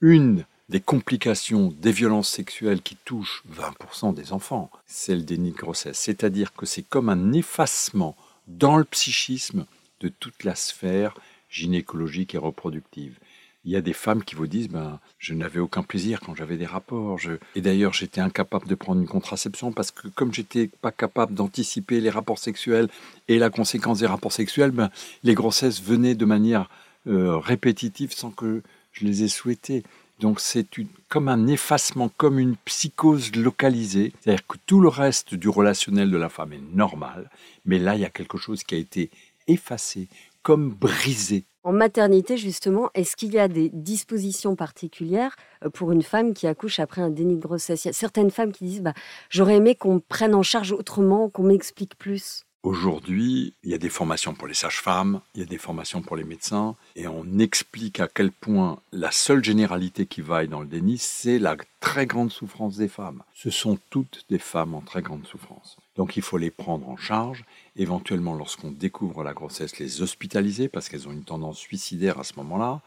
une 0.00 0.44
des 0.68 0.80
complications 0.80 1.74
des 1.78 1.92
violences 1.92 2.30
sexuelles 2.30 2.82
qui 2.82 2.96
touchent 3.04 3.42
20% 3.52 4.14
des 4.14 4.32
enfants, 4.32 4.70
c'est 4.86 5.14
le 5.14 5.22
déni 5.22 5.52
de 5.52 5.56
grossesse. 5.56 5.98
C'est-à-dire 5.98 6.54
que 6.54 6.66
c'est 6.66 6.82
comme 6.82 7.08
un 7.08 7.32
effacement 7.32 8.16
dans 8.48 8.76
le 8.76 8.84
psychisme 8.84 9.66
de 10.00 10.08
toute 10.08 10.44
la 10.44 10.54
sphère 10.54 11.14
gynécologique 11.50 12.34
et 12.34 12.38
reproductive 12.38 13.18
il 13.64 13.72
y 13.72 13.76
a 13.76 13.80
des 13.80 13.92
femmes 13.92 14.22
qui 14.22 14.34
vous 14.34 14.46
disent 14.46 14.68
ben, 14.68 15.00
je 15.18 15.34
n'avais 15.34 15.60
aucun 15.60 15.82
plaisir 15.82 16.20
quand 16.20 16.34
j'avais 16.34 16.56
des 16.56 16.66
rapports. 16.66 17.18
Et 17.54 17.60
d'ailleurs, 17.60 17.92
j'étais 17.92 18.20
incapable 18.20 18.66
de 18.66 18.74
prendre 18.74 19.00
une 19.00 19.08
contraception 19.08 19.72
parce 19.72 19.90
que 19.90 20.08
comme 20.08 20.32
j'étais 20.32 20.68
pas 20.82 20.92
capable 20.92 21.34
d'anticiper 21.34 22.00
les 22.00 22.10
rapports 22.10 22.38
sexuels 22.38 22.88
et 23.28 23.38
la 23.38 23.50
conséquence 23.50 24.00
des 24.00 24.06
rapports 24.06 24.32
sexuels, 24.32 24.70
ben, 24.70 24.90
les 25.22 25.34
grossesses 25.34 25.82
venaient 25.82 26.14
de 26.14 26.24
manière 26.24 26.68
euh, 27.06 27.38
répétitive 27.38 28.12
sans 28.12 28.30
que 28.30 28.62
je 28.92 29.06
les 29.06 29.22
ai 29.22 29.28
souhaitées. 29.28 29.82
Donc 30.20 30.40
c'est 30.40 30.66
comme 31.08 31.28
un 31.28 31.46
effacement, 31.46 32.10
comme 32.16 32.38
une 32.38 32.56
psychose 32.64 33.34
localisée. 33.34 34.12
C'est-à-dire 34.20 34.46
que 34.46 34.56
tout 34.66 34.80
le 34.80 34.88
reste 34.88 35.34
du 35.34 35.48
relationnel 35.48 36.10
de 36.10 36.16
la 36.16 36.28
femme 36.28 36.52
est 36.52 36.74
normal, 36.74 37.30
mais 37.64 37.78
là, 37.78 37.94
il 37.94 38.00
y 38.00 38.04
a 38.04 38.10
quelque 38.10 38.38
chose 38.38 38.62
qui 38.62 38.74
a 38.74 38.78
été 38.78 39.10
effacé, 39.46 40.08
comme 40.42 40.70
brisé 40.70 41.44
en 41.66 41.72
maternité, 41.72 42.36
justement, 42.36 42.90
est-ce 42.92 43.16
qu'il 43.16 43.32
y 43.32 43.38
a 43.38 43.48
des 43.48 43.70
dispositions 43.70 44.54
particulières 44.54 45.34
euh, 45.64 45.70
pour 45.70 45.92
une 45.92 46.02
femme 46.02 46.34
qui 46.34 46.46
accouche 46.46 46.78
après 46.78 47.00
un 47.00 47.08
déni 47.08 47.36
de 47.36 47.40
grossesse? 47.40 47.84
Il 47.84 47.88
y 47.88 47.90
a 47.90 47.94
certaines 47.94 48.30
femmes 48.30 48.52
qui 48.52 48.64
disent 48.64 48.82
bah, 48.82 48.92
J'aurais 49.30 49.56
aimé 49.56 49.74
qu'on 49.74 49.94
me 49.94 50.00
prenne 50.00 50.34
en 50.34 50.42
charge 50.42 50.72
autrement, 50.72 51.30
qu'on 51.30 51.44
m'explique 51.44 51.96
plus. 51.96 52.44
Aujourd'hui, 52.64 53.52
il 53.62 53.72
y 53.72 53.74
a 53.74 53.78
des 53.78 53.90
formations 53.90 54.32
pour 54.32 54.48
les 54.48 54.54
sages-femmes, 54.54 55.20
il 55.34 55.40
y 55.40 55.42
a 55.42 55.46
des 55.46 55.58
formations 55.58 56.00
pour 56.00 56.16
les 56.16 56.24
médecins, 56.24 56.76
et 56.96 57.06
on 57.06 57.38
explique 57.38 58.00
à 58.00 58.08
quel 58.08 58.32
point 58.32 58.80
la 58.90 59.10
seule 59.10 59.44
généralité 59.44 60.06
qui 60.06 60.22
vaille 60.22 60.48
dans 60.48 60.60
le 60.60 60.66
déni, 60.66 60.96
c'est 60.96 61.38
la 61.38 61.58
très 61.80 62.06
grande 62.06 62.32
souffrance 62.32 62.78
des 62.78 62.88
femmes. 62.88 63.22
Ce 63.34 63.50
sont 63.50 63.78
toutes 63.90 64.24
des 64.30 64.38
femmes 64.38 64.72
en 64.72 64.80
très 64.80 65.02
grande 65.02 65.26
souffrance. 65.26 65.76
Donc 65.96 66.16
il 66.16 66.22
faut 66.22 66.38
les 66.38 66.50
prendre 66.50 66.88
en 66.88 66.96
charge, 66.96 67.44
éventuellement 67.76 68.34
lorsqu'on 68.34 68.70
découvre 68.70 69.22
la 69.22 69.34
grossesse, 69.34 69.78
les 69.78 70.00
hospitaliser 70.00 70.68
parce 70.68 70.88
qu'elles 70.88 71.06
ont 71.06 71.12
une 71.12 71.22
tendance 71.22 71.58
suicidaire 71.58 72.18
à 72.18 72.24
ce 72.24 72.32
moment-là, 72.36 72.80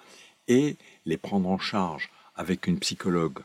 et 0.48 0.76
les 1.06 1.18
prendre 1.18 1.50
en 1.50 1.60
charge 1.60 2.10
avec 2.36 2.66
une 2.66 2.80
psychologue 2.80 3.44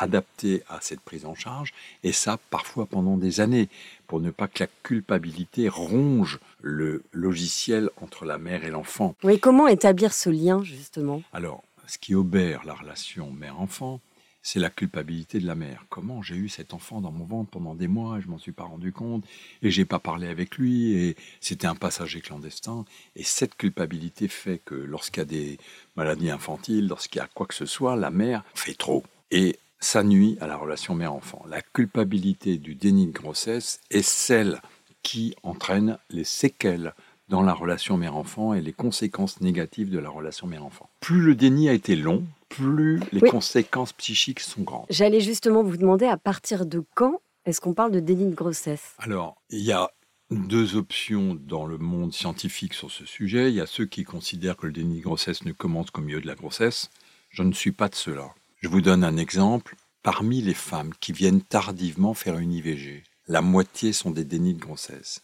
adaptée 0.00 0.62
à 0.68 0.78
cette 0.80 1.00
prise 1.00 1.24
en 1.24 1.34
charge, 1.34 1.72
et 2.02 2.12
ça 2.12 2.38
parfois 2.50 2.86
pendant 2.86 3.16
des 3.16 3.40
années, 3.40 3.68
pour 4.06 4.20
ne 4.20 4.30
pas 4.30 4.48
que 4.48 4.64
la 4.64 4.68
culpabilité 4.82 5.68
ronge 5.68 6.40
le 6.60 7.04
logiciel 7.12 7.90
entre 8.00 8.24
la 8.24 8.38
mère 8.38 8.64
et 8.64 8.70
l'enfant. 8.70 9.14
Oui, 9.22 9.38
comment 9.38 9.68
établir 9.68 10.12
ce 10.12 10.30
lien 10.30 10.62
justement? 10.64 11.22
Alors, 11.32 11.62
ce 11.86 11.98
qui 11.98 12.14
obère 12.14 12.64
la 12.64 12.74
relation 12.74 13.30
mère-enfant, 13.30 14.00
c'est 14.42 14.60
la 14.60 14.70
culpabilité 14.70 15.38
de 15.38 15.46
la 15.46 15.54
mère. 15.54 15.84
Comment 15.90 16.22
j'ai 16.22 16.36
eu 16.36 16.48
cet 16.48 16.72
enfant 16.72 17.00
dans 17.00 17.12
mon 17.12 17.24
ventre 17.24 17.50
pendant 17.50 17.74
des 17.74 17.88
mois 17.88 18.18
et 18.18 18.22
je 18.22 18.28
m'en 18.28 18.38
suis 18.38 18.52
pas 18.52 18.64
rendu 18.64 18.92
compte 18.92 19.24
et 19.62 19.70
j'ai 19.70 19.84
pas 19.84 19.98
parlé 19.98 20.28
avec 20.28 20.56
lui 20.56 20.92
et 20.94 21.16
c'était 21.40 21.66
un 21.66 21.74
passager 21.74 22.20
clandestin 22.20 22.84
et 23.16 23.22
cette 23.22 23.54
culpabilité 23.56 24.28
fait 24.28 24.60
que 24.64 24.74
lorsqu'il 24.74 25.20
y 25.20 25.22
a 25.22 25.26
des 25.26 25.58
maladies 25.96 26.30
infantiles, 26.30 26.88
lorsqu'il 26.88 27.18
y 27.18 27.22
a 27.22 27.28
quoi 27.34 27.46
que 27.46 27.54
ce 27.54 27.66
soit, 27.66 27.96
la 27.96 28.10
mère 28.10 28.44
fait 28.54 28.74
trop 28.74 29.04
et 29.30 29.58
ça 29.80 30.04
nuit 30.04 30.36
à 30.40 30.46
la 30.46 30.56
relation 30.56 30.94
mère-enfant. 30.94 31.42
La 31.48 31.62
culpabilité 31.62 32.58
du 32.58 32.74
déni 32.74 33.06
de 33.06 33.12
grossesse 33.12 33.80
est 33.90 34.02
celle 34.02 34.60
qui 35.02 35.34
entraîne 35.42 35.98
les 36.10 36.24
séquelles 36.24 36.94
dans 37.28 37.42
la 37.42 37.54
relation 37.54 37.96
mère-enfant 37.96 38.54
et 38.54 38.60
les 38.60 38.72
conséquences 38.72 39.40
négatives 39.40 39.88
de 39.88 39.98
la 39.98 40.10
relation 40.10 40.46
mère-enfant. 40.46 40.90
Plus 41.00 41.20
le 41.20 41.34
déni 41.34 41.68
a 41.68 41.72
été 41.72 41.96
long, 41.96 42.24
plus 42.48 43.00
les 43.12 43.20
conséquences 43.20 43.92
psychiques 43.92 44.40
sont 44.40 44.62
grandes. 44.62 44.86
J'allais 44.90 45.20
justement 45.20 45.62
vous 45.62 45.76
demander 45.76 46.06
à 46.06 46.16
partir 46.16 46.66
de 46.66 46.82
quand 46.94 47.20
est-ce 47.46 47.60
qu'on 47.60 47.72
parle 47.72 47.92
de 47.92 48.00
déni 48.00 48.26
de 48.26 48.34
grossesse? 48.34 48.94
Alors, 48.98 49.40
il 49.48 49.60
y 49.60 49.72
a 49.72 49.90
deux 50.30 50.76
options 50.76 51.36
dans 51.40 51.66
le 51.66 51.78
monde 51.78 52.12
scientifique 52.12 52.74
sur 52.74 52.90
ce 52.90 53.06
sujet. 53.06 53.50
Il 53.50 53.54
y 53.54 53.60
a 53.60 53.66
ceux 53.66 53.86
qui 53.86 54.04
considèrent 54.04 54.56
que 54.56 54.66
le 54.66 54.72
déni 54.72 54.98
de 54.98 55.02
grossesse 55.02 55.44
ne 55.44 55.52
commence 55.52 55.90
qu'au 55.90 56.02
milieu 56.02 56.20
de 56.20 56.26
la 56.26 56.34
grossesse. 56.34 56.90
Je 57.30 57.42
ne 57.42 57.52
suis 57.52 57.72
pas 57.72 57.88
de 57.88 57.94
cela. 57.94 58.34
Je 58.60 58.68
vous 58.68 58.82
donne 58.82 59.04
un 59.04 59.16
exemple. 59.16 59.74
Parmi 60.02 60.42
les 60.42 60.54
femmes 60.54 60.92
qui 61.00 61.12
viennent 61.12 61.40
tardivement 61.40 62.12
faire 62.12 62.38
une 62.38 62.52
IVG, 62.52 63.04
la 63.26 63.40
moitié 63.40 63.94
sont 63.94 64.10
des 64.10 64.24
dénis 64.24 64.52
de 64.52 64.60
grossesse, 64.60 65.22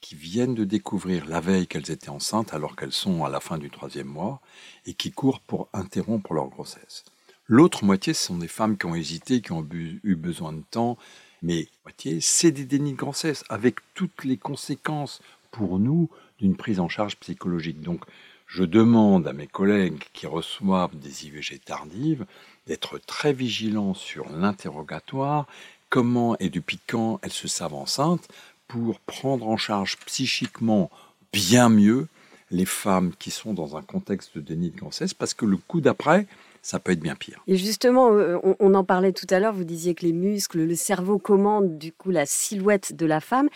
qui 0.00 0.14
viennent 0.14 0.54
de 0.54 0.64
découvrir 0.64 1.26
la 1.26 1.40
veille 1.40 1.66
qu'elles 1.66 1.90
étaient 1.90 2.10
enceintes 2.10 2.54
alors 2.54 2.76
qu'elles 2.76 2.92
sont 2.92 3.24
à 3.24 3.28
la 3.28 3.40
fin 3.40 3.58
du 3.58 3.70
troisième 3.70 4.06
mois 4.06 4.40
et 4.86 4.94
qui 4.94 5.10
courent 5.10 5.40
pour 5.40 5.68
interrompre 5.72 6.32
leur 6.32 6.48
grossesse. 6.48 7.04
L'autre 7.46 7.84
moitié, 7.84 8.14
ce 8.14 8.26
sont 8.26 8.38
des 8.38 8.48
femmes 8.48 8.78
qui 8.78 8.86
ont 8.86 8.94
hésité, 8.94 9.40
qui 9.40 9.50
ont 9.50 9.66
eu 9.72 10.14
besoin 10.14 10.52
de 10.52 10.62
temps, 10.70 10.96
mais 11.42 11.66
moitié, 11.84 12.20
c'est 12.20 12.52
des 12.52 12.66
dénis 12.66 12.92
de 12.92 12.98
grossesse 12.98 13.42
avec 13.48 13.80
toutes 13.94 14.24
les 14.24 14.36
conséquences 14.36 15.20
pour 15.50 15.80
nous 15.80 16.08
d'une 16.38 16.56
prise 16.56 16.78
en 16.78 16.88
charge 16.88 17.16
psychologique. 17.16 17.80
Donc, 17.80 18.04
je 18.50 18.64
demande 18.64 19.28
à 19.28 19.32
mes 19.32 19.46
collègues 19.46 20.02
qui 20.12 20.26
reçoivent 20.26 20.96
des 20.96 21.26
IVG 21.26 21.60
tardives 21.60 22.26
d'être 22.66 22.98
très 22.98 23.32
vigilants 23.32 23.94
sur 23.94 24.28
l'interrogatoire, 24.28 25.46
comment 25.88 26.36
et 26.40 26.50
depuis 26.50 26.80
quand 26.88 27.20
elles 27.22 27.32
se 27.32 27.46
savent 27.46 27.74
enceintes, 27.74 28.28
pour 28.66 28.98
prendre 29.00 29.48
en 29.48 29.56
charge 29.56 29.98
psychiquement 30.04 30.90
bien 31.32 31.68
mieux 31.68 32.08
les 32.50 32.64
femmes 32.64 33.12
qui 33.20 33.30
sont 33.30 33.54
dans 33.54 33.76
un 33.76 33.82
contexte 33.82 34.36
de 34.36 34.40
déni 34.40 34.70
de 34.70 34.78
grossesse, 34.78 35.14
parce 35.14 35.34
que 35.34 35.46
le 35.46 35.56
coup 35.56 35.80
d'après, 35.80 36.26
ça 36.62 36.78
peut 36.78 36.92
être 36.92 37.00
bien 37.00 37.14
pire. 37.14 37.42
Et 37.46 37.56
justement, 37.56 38.12
euh, 38.12 38.38
on, 38.58 38.74
en 38.74 38.84
parlait 38.84 39.12
tout 39.12 39.26
à 39.30 39.40
l'heure, 39.40 39.52
vous 39.52 39.64
disiez 39.64 39.94
que 39.94 40.04
les 40.04 40.12
muscles, 40.12 40.62
le 40.62 40.74
cerveau 40.74 41.18
commandent 41.18 41.78
du 41.78 41.92
coup 41.92 42.10
la 42.10 42.26
silhouette 42.26 42.94
de 42.94 43.06
la 43.06 43.20
femme. 43.20 43.48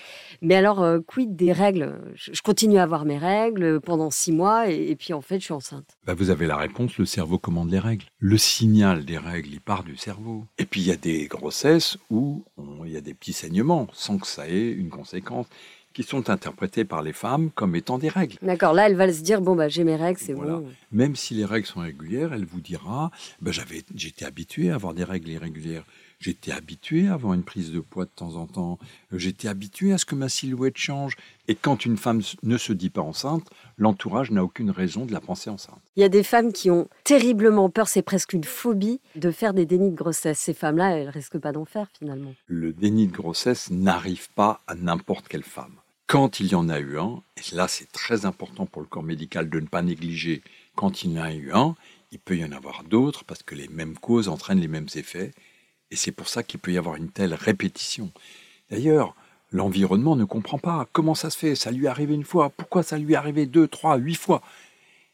Mais 0.43 0.55
alors, 0.55 0.83
euh, 0.83 1.01
quid 1.01 1.37
des 1.37 1.53
règles? 1.53 1.95
Je, 2.15 2.41
continue 2.43 2.79
à 2.79 2.83
avoir 2.83 3.05
mes 3.05 3.19
règles 3.19 3.81
pendant 3.81 4.11
six 4.11 4.33
mois 4.33 4.69
et, 4.69 4.95
puis 4.97 5.13
en 5.13 5.21
fait, 5.21 5.39
je 5.39 5.45
suis 5.45 5.55
enceinte. 5.55 5.97
Bah, 6.05 6.15
vous 6.15 6.31
avez 6.31 6.47
la 6.47 6.57
réponse, 6.57 6.99
le 6.99 7.07
cerveau 7.07 7.39
commande 7.39 7.71
les 7.71 7.79
règles. 7.79 8.05
Le 8.19 8.39
signal 8.39 9.05
des 9.05 9.19
règles, 9.19 9.51
il 9.53 9.61
part 9.61 9.85
du 9.85 9.97
cerveau. 9.97 10.45
Et 10.59 10.67
puis 10.67 10.81
il 10.81 10.87
y 10.87 10.93
a 10.93 10.97
des 10.97 11.27
grossesses 11.27 11.99
où 12.11 12.45
il 12.85 12.93
y 12.93 12.97
a 12.97 13.01
des 13.01 13.15
petits 13.15 13.33
saignements 13.33 13.87
sans 13.93 14.19
que 14.19 14.27
ça 14.27 14.49
ait 14.49 14.71
une 14.71 14.91
conséquence 14.91 15.47
qui 15.95 16.03
sont 16.03 16.29
interprétées 16.29 16.85
par 16.85 17.03
les 17.03 17.13
femmes 17.13 17.51
comme 17.55 17.75
étant 17.77 17.99
des 17.99 18.09
règles. 18.09 18.37
D'accord, 18.43 18.75
là, 18.75 18.87
elle 18.87 18.97
va 18.97 19.11
se 19.13 19.23
dire, 19.23 19.41
bon, 19.41 19.55
bah, 19.55 19.69
j'ai 19.69 19.85
mes 19.85 19.97
règles, 19.97 20.19
c'est 20.21 20.35
bon. 20.35 20.67
Même 20.93 21.17
si 21.17 21.35
les 21.35 21.45
règles 21.45 21.67
sont 21.67 21.81
régulières, 21.81 22.35
elle 22.35 22.45
vous 22.45 22.61
dira, 22.61 23.11
bah, 23.41 23.53
j'avais, 23.53 23.83
j'étais 23.95 24.25
habitué 24.25 24.71
à 24.71 24.75
avoir 24.75 24.93
des 24.93 25.05
règles 25.05 25.31
irrégulières. 25.31 25.85
J'étais 26.19 26.53
habitué 26.53 27.09
à 27.09 27.15
avoir 27.15 27.35
une 27.35 27.43
prise 27.43 27.71
de 27.71 27.81
poids 27.81 28.07
de 28.07 28.11
temps 28.11 28.37
en 28.37 28.47
temps. 28.47 28.79
J'étais 29.13 29.47
habitué 29.47 29.93
à 29.93 29.99
ce 29.99 30.07
que 30.07 30.15
ma 30.15 30.29
silhouette 30.29 30.79
change. 30.79 31.17
Et 31.49 31.55
quand 31.55 31.85
une 31.85 31.99
femme 31.99 32.23
ne 32.43 32.57
se 32.57 32.73
dit 32.73 32.89
pas 32.89 33.03
enceinte, 33.03 33.47
l'entourage 33.77 34.31
n'a 34.31 34.43
aucune 34.43 34.71
raison 34.71 35.05
de 35.05 35.13
la 35.13 35.21
penser 35.21 35.51
enceinte. 35.51 35.83
Il 35.97 36.01
y 36.01 36.05
a 36.05 36.09
des 36.09 36.23
femmes 36.23 36.53
qui 36.53 36.71
ont 36.71 36.89
terriblement 37.05 37.69
peur, 37.69 37.89
c'est 37.89 38.03
presque 38.03 38.33
une 38.33 38.45
phobie, 38.45 39.01
de 39.17 39.31
faire 39.31 39.53
des 39.53 39.67
dénis 39.67 39.91
de 39.91 39.97
grossesse. 39.97 40.39
Ces 40.39 40.55
femmes-là, 40.55 40.97
elles 40.97 41.11
risquent 41.11 41.39
pas 41.39 41.53
d'en 41.53 41.67
faire 41.67 41.89
finalement. 41.99 42.35
Le 42.47 42.73
déni 42.73 43.07
de 43.07 43.13
grossesse 43.13 43.71
n'arrive 43.71 44.31
pas 44.31 44.63
à 44.67 44.75
n'importe 44.75 45.29
quelle 45.29 45.43
femme. 45.43 45.75
Quand 46.07 46.39
il 46.39 46.49
y 46.49 46.55
en 46.55 46.69
a 46.69 46.81
eu 46.81 46.99
un, 46.99 47.23
et 47.37 47.55
là 47.55 47.67
c'est 47.67 47.91
très 47.91 48.27
important 48.27 48.67
pour 48.67 48.83
le 48.83 48.89
corps 48.89 49.03
médical 49.03 49.49
de 49.49 49.59
ne 49.59 49.67
pas 49.67 49.83
négliger, 49.83 50.43
quand 50.75 51.03
il 51.03 51.13
y 51.13 51.19
en 51.19 51.23
a 51.23 51.33
eu 51.33 51.51
un, 51.53 51.75
il 52.13 52.19
peut 52.19 52.37
y 52.37 52.45
en 52.45 52.53
avoir 52.53 52.85
d'autres 52.85 53.25
parce 53.25 53.43
que 53.43 53.55
les 53.55 53.69
mêmes 53.69 53.97
causes 53.97 54.29
entraînent 54.29 54.61
les 54.61 54.69
mêmes 54.69 54.89
effets, 54.97 55.33
et 55.91 55.97
c'est 55.97 56.13
pour 56.13 56.29
ça 56.29 56.43
qu'il 56.43 56.61
peut 56.61 56.73
y 56.73 56.79
avoir 56.79 56.97
une 56.97 57.11
telle 57.11 57.33
répétition. 57.33 58.13
D'ailleurs, 58.71 59.17
l'environnement 59.51 60.15
ne 60.15 60.25
comprend 60.25 60.59
pas 60.59 60.87
comment 60.93 61.15
ça 61.15 61.31
se 61.31 61.39
fait, 61.39 61.55
ça 61.55 61.71
lui 61.71 61.87
est 61.87 61.89
arrivé 61.89 62.15
une 62.15 62.25
fois, 62.25 62.51
pourquoi 62.51 62.83
ça 62.83 62.99
lui 62.99 63.15
est 63.15 63.17
arrivé 63.17 63.47
deux, 63.47 63.67
trois, 63.67 63.97
huit 63.97 64.17
fois? 64.17 64.43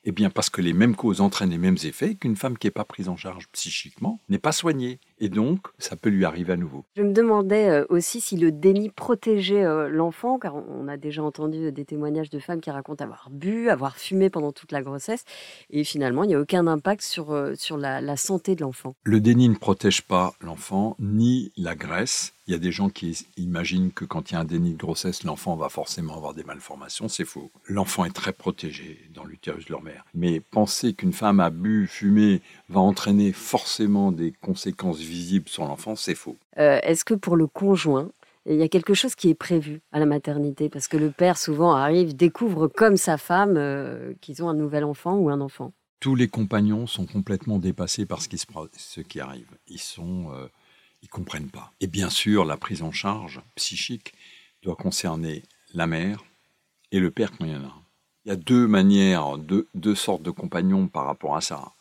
Eh 0.04 0.12
bien, 0.12 0.28
parce 0.28 0.50
que 0.50 0.60
les 0.60 0.72
mêmes 0.72 0.96
causes 0.96 1.20
entraînent 1.20 1.50
les 1.50 1.58
mêmes 1.58 1.76
effets, 1.84 2.16
qu'une 2.16 2.36
femme 2.36 2.58
qui 2.58 2.66
n'est 2.66 2.72
pas 2.72 2.84
prise 2.84 3.08
en 3.08 3.16
charge 3.16 3.46
psychiquement 3.52 4.20
n'est 4.28 4.38
pas 4.38 4.52
soignée. 4.52 4.98
Et 5.20 5.28
donc, 5.28 5.68
ça 5.78 5.96
peut 5.96 6.08
lui 6.08 6.24
arriver 6.24 6.54
à 6.54 6.56
nouveau. 6.56 6.84
Je 6.96 7.02
me 7.02 7.12
demandais 7.12 7.68
euh, 7.68 7.84
aussi 7.90 8.20
si 8.20 8.36
le 8.36 8.50
déni 8.50 8.88
protégeait 8.88 9.64
euh, 9.64 9.88
l'enfant, 9.88 10.38
car 10.38 10.56
on 10.56 10.88
a 10.88 10.96
déjà 10.96 11.22
entendu 11.22 11.70
des 11.72 11.84
témoignages 11.84 12.30
de 12.30 12.38
femmes 12.38 12.60
qui 12.60 12.70
racontent 12.70 13.04
avoir 13.04 13.28
bu, 13.30 13.68
avoir 13.68 13.96
fumé 13.96 14.30
pendant 14.30 14.52
toute 14.52 14.72
la 14.72 14.82
grossesse, 14.82 15.24
et 15.68 15.84
finalement, 15.84 16.24
il 16.24 16.28
n'y 16.28 16.34
a 16.34 16.40
aucun 16.40 16.66
impact 16.66 17.02
sur, 17.02 17.32
euh, 17.32 17.54
sur 17.54 17.76
la, 17.76 18.00
la 18.00 18.16
santé 18.16 18.54
de 18.56 18.62
l'enfant. 18.62 18.94
Le 19.04 19.20
déni 19.20 19.48
ne 19.48 19.56
protège 19.56 20.02
pas 20.02 20.32
l'enfant, 20.40 20.96
ni 20.98 21.52
la 21.56 21.74
graisse, 21.74 22.32
il 22.50 22.54
y 22.54 22.56
a 22.56 22.58
des 22.58 22.72
gens 22.72 22.88
qui 22.88 23.26
imaginent 23.36 23.92
que 23.92 24.04
quand 24.04 24.30
il 24.30 24.34
y 24.34 24.36
a 24.36 24.40
un 24.40 24.44
déni 24.44 24.72
de 24.72 24.76
grossesse, 24.76 25.22
l'enfant 25.22 25.54
va 25.54 25.68
forcément 25.68 26.16
avoir 26.16 26.34
des 26.34 26.42
malformations. 26.42 27.06
C'est 27.06 27.24
faux. 27.24 27.52
L'enfant 27.68 28.04
est 28.04 28.10
très 28.10 28.32
protégé 28.32 29.08
dans 29.14 29.24
l'utérus 29.24 29.66
de 29.66 29.70
leur 29.70 29.84
mère. 29.84 30.04
Mais 30.14 30.40
penser 30.40 30.92
qu'une 30.92 31.12
femme 31.12 31.38
a 31.38 31.50
bu, 31.50 31.86
fumé, 31.86 32.42
va 32.68 32.80
entraîner 32.80 33.30
forcément 33.30 34.10
des 34.10 34.32
conséquences 34.32 34.98
visibles 35.10 35.48
sur 35.48 35.64
l'enfant, 35.64 35.96
c'est 35.96 36.14
faux. 36.14 36.36
Euh, 36.58 36.80
est-ce 36.82 37.04
que 37.04 37.14
pour 37.14 37.36
le 37.36 37.46
conjoint, 37.46 38.10
il 38.46 38.56
y 38.56 38.62
a 38.62 38.68
quelque 38.68 38.94
chose 38.94 39.14
qui 39.14 39.28
est 39.28 39.34
prévu 39.34 39.80
à 39.92 39.98
la 39.98 40.06
maternité? 40.06 40.68
Parce 40.68 40.88
que 40.88 40.96
le 40.96 41.10
père, 41.10 41.36
souvent, 41.36 41.72
arrive, 41.74 42.16
découvre 42.16 42.68
comme 42.68 42.96
sa 42.96 43.18
femme 43.18 43.56
euh, 43.56 44.14
qu'ils 44.20 44.42
ont 44.42 44.48
un 44.48 44.54
nouvel 44.54 44.84
enfant 44.84 45.16
ou 45.16 45.28
un 45.28 45.40
enfant. 45.40 45.72
Tous 46.00 46.14
les 46.14 46.28
compagnons 46.28 46.86
sont 46.86 47.04
complètement 47.04 47.58
dépassés 47.58 48.06
par 48.06 48.22
ce 48.22 48.28
qui, 48.28 48.38
se, 48.38 48.46
ce 48.76 49.00
qui 49.00 49.20
arrive. 49.20 49.50
Ils 49.68 49.80
sont... 49.80 50.32
Euh, 50.32 50.46
ils 51.02 51.08
comprennent 51.08 51.50
pas. 51.50 51.72
Et 51.80 51.86
bien 51.86 52.10
sûr, 52.10 52.44
la 52.44 52.56
prise 52.56 52.82
en 52.82 52.92
charge 52.92 53.40
psychique 53.54 54.12
doit 54.62 54.76
concerner 54.76 55.42
la 55.74 55.86
mère 55.86 56.24
et 56.92 57.00
le 57.00 57.10
père 57.10 57.30
quand 57.36 57.44
il 57.44 57.52
y 57.52 57.56
en 57.56 57.64
a. 57.64 57.74
Il 58.24 58.28
y 58.28 58.32
a 58.32 58.36
deux 58.36 58.66
manières, 58.66 59.38
deux, 59.38 59.66
deux 59.74 59.94
sortes 59.94 60.22
de 60.22 60.30
compagnons 60.30 60.88
par 60.88 61.06
rapport 61.06 61.36
à 61.36 61.40
ça. 61.40 61.72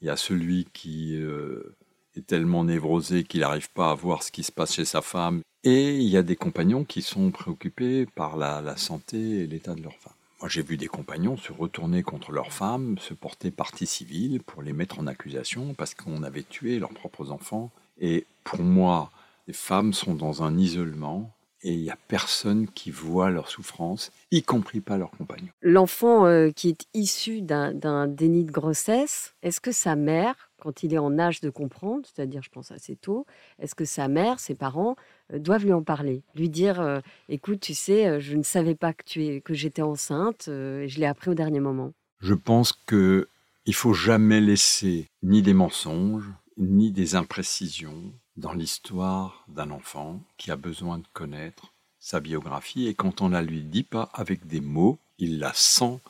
Il 0.00 0.06
y 0.06 0.10
a 0.10 0.16
celui 0.16 0.66
qui 0.72 1.16
euh, 1.16 1.76
est 2.16 2.26
tellement 2.26 2.64
névrosé 2.64 3.24
qu'il 3.24 3.40
n'arrive 3.40 3.70
pas 3.70 3.90
à 3.90 3.94
voir 3.94 4.22
ce 4.22 4.32
qui 4.32 4.42
se 4.42 4.52
passe 4.52 4.74
chez 4.74 4.84
sa 4.84 5.02
femme. 5.02 5.40
Et 5.64 5.96
il 5.96 6.08
y 6.08 6.16
a 6.16 6.22
des 6.22 6.36
compagnons 6.36 6.84
qui 6.84 7.02
sont 7.02 7.30
préoccupés 7.30 8.06
par 8.06 8.36
la, 8.36 8.60
la 8.60 8.76
santé 8.76 9.18
et 9.18 9.46
l'état 9.46 9.74
de 9.74 9.82
leur 9.82 9.94
femme. 9.94 10.12
Moi, 10.40 10.48
j'ai 10.48 10.62
vu 10.62 10.76
des 10.76 10.88
compagnons 10.88 11.36
se 11.36 11.52
retourner 11.52 12.02
contre 12.02 12.32
leurs 12.32 12.52
femmes, 12.52 12.98
se 12.98 13.14
porter 13.14 13.52
partie 13.52 13.86
civile 13.86 14.42
pour 14.42 14.62
les 14.62 14.72
mettre 14.72 14.98
en 14.98 15.06
accusation 15.06 15.72
parce 15.74 15.94
qu'on 15.94 16.24
avait 16.24 16.42
tué 16.42 16.80
leurs 16.80 16.92
propres 16.92 17.30
enfants 17.30 17.70
et 18.00 18.26
pour 18.42 18.60
moi, 18.60 19.12
les 19.46 19.52
femmes 19.52 19.92
sont 19.92 20.14
dans 20.14 20.42
un 20.42 20.58
isolement 20.58 21.32
et 21.62 21.72
il 21.74 21.82
n'y 21.82 21.90
a 21.90 21.98
personne 22.08 22.66
qui 22.66 22.90
voit 22.90 23.30
leur 23.30 23.48
souffrance, 23.48 24.10
y 24.32 24.42
compris 24.42 24.80
pas 24.80 24.98
leur 24.98 25.10
compagnon. 25.12 25.52
L'enfant 25.62 26.26
euh, 26.26 26.50
qui 26.50 26.70
est 26.70 26.86
issu 26.92 27.40
d'un 27.40 28.08
déni 28.08 28.44
de 28.44 28.50
grossesse, 28.50 29.34
est-ce 29.42 29.60
que 29.60 29.70
sa 29.70 29.94
mère, 29.94 30.50
quand 30.62 30.84
il 30.84 30.94
est 30.94 30.98
en 30.98 31.18
âge 31.18 31.40
de 31.40 31.50
comprendre, 31.50 32.06
c'est-à-dire 32.06 32.42
je 32.42 32.50
pense 32.50 32.70
assez 32.70 32.94
tôt, 32.94 33.26
est-ce 33.58 33.74
que 33.74 33.84
sa 33.84 34.06
mère, 34.06 34.38
ses 34.38 34.54
parents 34.54 34.94
euh, 35.32 35.38
doivent 35.38 35.64
lui 35.64 35.72
en 35.72 35.82
parler, 35.82 36.22
lui 36.36 36.48
dire 36.48 36.80
euh, 36.80 37.00
écoute, 37.28 37.60
tu 37.60 37.74
sais, 37.74 38.20
je 38.20 38.36
ne 38.36 38.44
savais 38.44 38.76
pas 38.76 38.92
que 38.92 39.02
tu 39.04 39.24
es, 39.24 39.40
que 39.40 39.54
j'étais 39.54 39.82
enceinte, 39.82 40.48
et 40.48 40.88
je 40.88 41.00
l'ai 41.00 41.06
appris 41.06 41.30
au 41.30 41.34
dernier 41.34 41.60
moment. 41.60 41.92
Je 42.20 42.34
pense 42.34 42.72
que 42.72 43.28
il 43.66 43.74
faut 43.74 43.94
jamais 43.94 44.40
laisser 44.40 45.08
ni 45.22 45.42
des 45.42 45.54
mensonges, 45.54 46.28
ni 46.56 46.90
des 46.90 47.14
imprécisions 47.14 48.12
dans 48.36 48.52
l'histoire 48.52 49.44
d'un 49.48 49.70
enfant 49.70 50.20
qui 50.36 50.50
a 50.50 50.56
besoin 50.56 50.98
de 50.98 51.06
connaître 51.12 51.72
sa 51.98 52.20
biographie 52.20 52.88
et 52.88 52.94
quand 52.94 53.20
on 53.20 53.28
ne 53.28 53.34
la 53.34 53.42
lui 53.42 53.62
dit 53.62 53.82
pas 53.84 54.10
avec 54.14 54.46
des 54.46 54.60
mots, 54.60 54.98
il 55.18 55.38
la 55.38 55.52
sent 55.54 56.00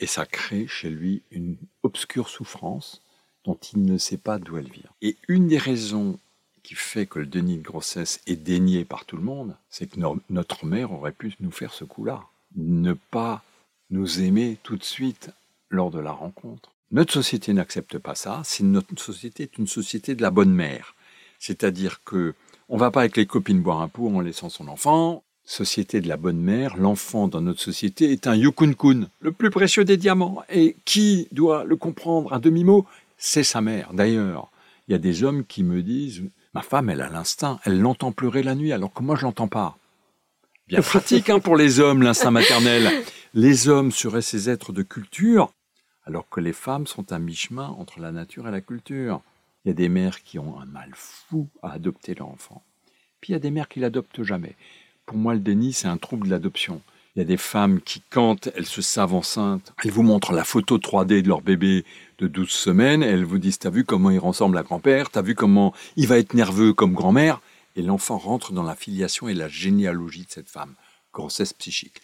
et 0.00 0.06
ça 0.06 0.26
crée 0.26 0.66
chez 0.66 0.90
lui 0.90 1.22
une 1.30 1.56
obscure 1.82 2.28
souffrance 2.28 3.02
dont 3.44 3.58
il 3.72 3.82
ne 3.84 3.98
sait 3.98 4.16
pas 4.16 4.38
d'où 4.38 4.56
elle 4.58 4.70
vient. 4.70 4.90
Et 5.02 5.16
une 5.28 5.48
des 5.48 5.58
raisons 5.58 6.18
qui 6.62 6.74
fait 6.74 7.06
que 7.06 7.18
le 7.18 7.26
déni 7.26 7.56
de 7.56 7.62
grossesse 7.62 8.20
est 8.26 8.36
dénié 8.36 8.84
par 8.84 9.04
tout 9.04 9.16
le 9.16 9.22
monde, 9.22 9.54
c'est 9.70 9.90
que 9.90 10.00
notre 10.28 10.66
mère 10.66 10.92
aurait 10.92 11.12
pu 11.12 11.34
nous 11.40 11.50
faire 11.50 11.72
ce 11.72 11.84
coup-là. 11.84 12.24
Ne 12.56 12.92
pas 12.92 13.42
nous 13.90 14.20
aimer 14.20 14.58
tout 14.62 14.76
de 14.76 14.84
suite 14.84 15.30
lors 15.70 15.90
de 15.90 15.98
la 15.98 16.12
rencontre. 16.12 16.70
Notre 16.90 17.12
société 17.12 17.52
n'accepte 17.52 17.98
pas 17.98 18.14
ça. 18.14 18.42
C'est 18.44 18.64
notre 18.64 18.98
société 19.00 19.44
est 19.44 19.58
une 19.58 19.66
société 19.66 20.14
de 20.14 20.22
la 20.22 20.30
bonne 20.30 20.52
mère. 20.52 20.94
C'est-à-dire 21.38 22.02
que 22.04 22.34
on 22.68 22.76
va 22.76 22.90
pas 22.90 23.00
avec 23.00 23.16
les 23.16 23.26
copines 23.26 23.62
boire 23.62 23.80
un 23.80 23.88
pot 23.88 24.08
en 24.08 24.20
laissant 24.20 24.50
son 24.50 24.68
enfant. 24.68 25.22
Société 25.44 26.02
de 26.02 26.08
la 26.08 26.18
bonne 26.18 26.40
mère, 26.40 26.76
l'enfant 26.76 27.28
dans 27.28 27.40
notre 27.40 27.60
société 27.60 28.12
est 28.12 28.26
un 28.26 28.34
yukun-kun, 28.34 29.08
le 29.20 29.32
plus 29.32 29.48
précieux 29.48 29.86
des 29.86 29.96
diamants. 29.96 30.42
Et 30.50 30.76
qui 30.84 31.28
doit 31.32 31.64
le 31.64 31.76
comprendre? 31.76 32.30
À 32.34 32.38
demi-mot? 32.38 32.84
C'est 33.18 33.44
sa 33.44 33.60
mère. 33.60 33.92
D'ailleurs, 33.92 34.50
il 34.86 34.92
y 34.92 34.94
a 34.94 34.98
des 34.98 35.22
hommes 35.24 35.44
qui 35.44 35.62
me 35.62 35.82
disent 35.82 36.22
Ma 36.54 36.62
femme, 36.62 36.88
elle 36.88 37.02
a 37.02 37.10
l'instinct, 37.10 37.60
elle 37.64 37.80
l'entend 37.80 38.12
pleurer 38.12 38.42
la 38.42 38.54
nuit, 38.54 38.72
alors 38.72 38.92
que 38.92 39.02
moi, 39.02 39.16
je 39.16 39.22
l'entends 39.22 39.48
pas. 39.48 39.76
Bien 40.66 40.80
pratique 40.82 41.28
hein, 41.28 41.40
pour 41.40 41.56
les 41.56 41.80
hommes, 41.80 42.02
l'instinct 42.02 42.30
maternel. 42.30 42.90
Les 43.34 43.68
hommes 43.68 43.92
seraient 43.92 44.22
ces 44.22 44.48
êtres 44.48 44.72
de 44.72 44.82
culture 44.82 45.52
alors 46.08 46.28
que 46.30 46.40
les 46.40 46.54
femmes 46.54 46.86
sont 46.86 47.12
à 47.12 47.18
mi-chemin 47.18 47.68
entre 47.68 48.00
la 48.00 48.12
nature 48.12 48.48
et 48.48 48.50
la 48.50 48.62
culture. 48.62 49.20
Il 49.64 49.68
y 49.68 49.70
a 49.72 49.74
des 49.74 49.90
mères 49.90 50.22
qui 50.22 50.38
ont 50.38 50.58
un 50.58 50.64
mal 50.64 50.90
fou 50.94 51.48
à 51.62 51.72
adopter 51.72 52.14
leur 52.14 52.28
enfant. 52.28 52.62
Puis 53.20 53.30
il 53.30 53.32
y 53.34 53.36
a 53.36 53.40
des 53.40 53.50
mères 53.50 53.68
qui 53.68 53.78
l'adoptent 53.78 54.22
jamais. 54.22 54.56
Pour 55.04 55.18
moi, 55.18 55.34
le 55.34 55.40
déni, 55.40 55.74
c'est 55.74 55.86
un 55.86 55.98
trouble 55.98 56.26
de 56.26 56.30
l'adoption. 56.32 56.80
Il 57.18 57.22
y 57.22 57.24
a 57.24 57.26
des 57.26 57.36
femmes 57.36 57.80
qui, 57.80 58.00
quand 58.10 58.48
elles 58.54 58.64
se 58.64 58.80
savent 58.80 59.12
enceintes, 59.12 59.72
elles 59.82 59.90
vous 59.90 60.04
montrent 60.04 60.32
la 60.32 60.44
photo 60.44 60.78
3D 60.78 61.20
de 61.22 61.26
leur 61.26 61.40
bébé 61.40 61.84
de 62.18 62.28
12 62.28 62.48
semaines, 62.48 63.02
elles 63.02 63.24
vous 63.24 63.38
disent 63.38 63.58
T'as 63.58 63.70
vu 63.70 63.84
comment 63.84 64.10
il 64.10 64.20
ressemble 64.20 64.56
à 64.56 64.62
grand-père? 64.62 65.10
T'as 65.10 65.22
vu 65.22 65.34
comment 65.34 65.74
il 65.96 66.06
va 66.06 66.16
être 66.18 66.34
nerveux 66.34 66.72
comme 66.74 66.92
grand-mère? 66.92 67.40
Et 67.74 67.82
l'enfant 67.82 68.18
rentre 68.18 68.52
dans 68.52 68.62
la 68.62 68.76
filiation 68.76 69.28
et 69.28 69.34
la 69.34 69.48
généalogie 69.48 70.26
de 70.26 70.30
cette 70.30 70.48
femme. 70.48 70.76
Grossesse 71.12 71.52
psychique. 71.54 72.00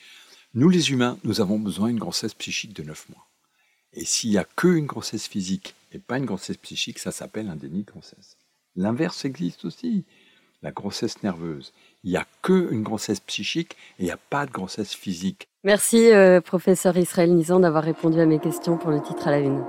Nous, 0.53 0.69
les 0.69 0.91
humains, 0.91 1.17
nous 1.23 1.41
avons 1.41 1.61
besoin 1.61 1.91
d'une 1.91 2.01
grossesse 2.01 2.35
psychique 2.35 2.73
de 2.73 2.83
9 2.83 3.11
mois. 3.11 3.29
Et 3.93 4.05
s'il 4.05 4.31
n'y 4.31 4.39
a 4.39 4.45
qu'une 4.57 4.87
grossesse 4.87 5.29
physique 5.29 5.77
et 5.93 6.01
pas 6.01 6.19
une 6.19 6.27
grossesse 6.27 6.57
psychique, 6.57 6.99
ça 6.99 7.13
s'appelle 7.13 7.49
un 7.49 7.55
déni 7.55 7.85
de 7.85 7.93
grossesse. 7.93 8.37
L'inverse 8.75 9.25
existe 9.25 9.65
aussi. 9.65 10.07
La 10.61 10.73
grossesse 10.73 11.23
nerveuse. 11.23 11.73
Il 12.05 12.11
n'y 12.11 12.19
a 12.19 12.27
qu'une 12.43 12.83
grossesse 12.83 13.21
psychique 13.21 13.77
et 13.99 14.03
il 14.03 14.05
n'y 14.05 14.11
a 14.11 14.19
pas 14.31 14.45
de 14.45 14.53
grossesse 14.53 14.95
physique. 14.95 15.49
Merci, 15.65 16.13
euh, 16.13 16.43
professeur 16.43 16.97
Israël 16.99 17.35
Nizan, 17.35 17.61
d'avoir 17.61 17.83
répondu 17.83 18.21
à 18.21 18.27
mes 18.27 18.39
questions 18.39 18.77
pour 18.77 18.91
le 18.91 19.01
titre 19.01 19.27
à 19.27 19.31
la 19.31 19.39
une. 19.39 19.65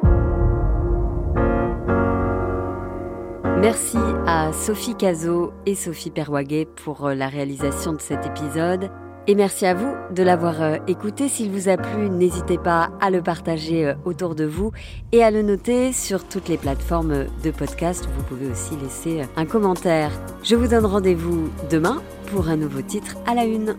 Merci 3.61 3.97
à 4.27 4.51
Sophie 4.51 4.95
Cazot 4.95 5.53
et 5.65 5.75
Sophie 5.75 6.11
Perwaguet 6.11 6.65
pour 6.65 7.07
euh, 7.07 7.15
la 7.15 7.29
réalisation 7.29 7.93
de 7.93 8.01
cet 8.01 8.25
épisode. 8.25 8.91
Et 9.27 9.33
merci 9.33 9.65
à 9.65 9.73
vous 9.73 9.91
de 10.11 10.21
l'avoir 10.21 10.61
euh, 10.61 10.77
écouté. 10.87 11.29
S'il 11.29 11.49
vous 11.49 11.67
a 11.67 11.77
plu, 11.77 12.09
n'hésitez 12.09 12.59
pas 12.59 12.91
à 13.01 13.09
le 13.09 13.23
partager 13.23 13.87
euh, 13.87 13.93
autour 14.05 14.35
de 14.35 14.45
vous 14.45 14.71
et 15.11 15.23
à 15.23 15.31
le 15.31 15.41
noter 15.41 15.93
sur 15.93 16.23
toutes 16.27 16.47
les 16.47 16.57
plateformes 16.57 17.25
de 17.43 17.51
podcast. 17.51 18.07
Vous 18.15 18.23
pouvez 18.23 18.51
aussi 18.51 18.75
laisser 18.77 19.27
un 19.35 19.45
commentaire. 19.45 20.11
Je 20.43 20.55
vous 20.55 20.67
donne 20.67 20.85
rendez-vous 20.85 21.49
demain 21.71 22.03
pour 22.27 22.49
un 22.49 22.57
nouveau 22.57 22.81
titre 22.81 23.15
à 23.25 23.33
la 23.33 23.45
une. 23.45 23.75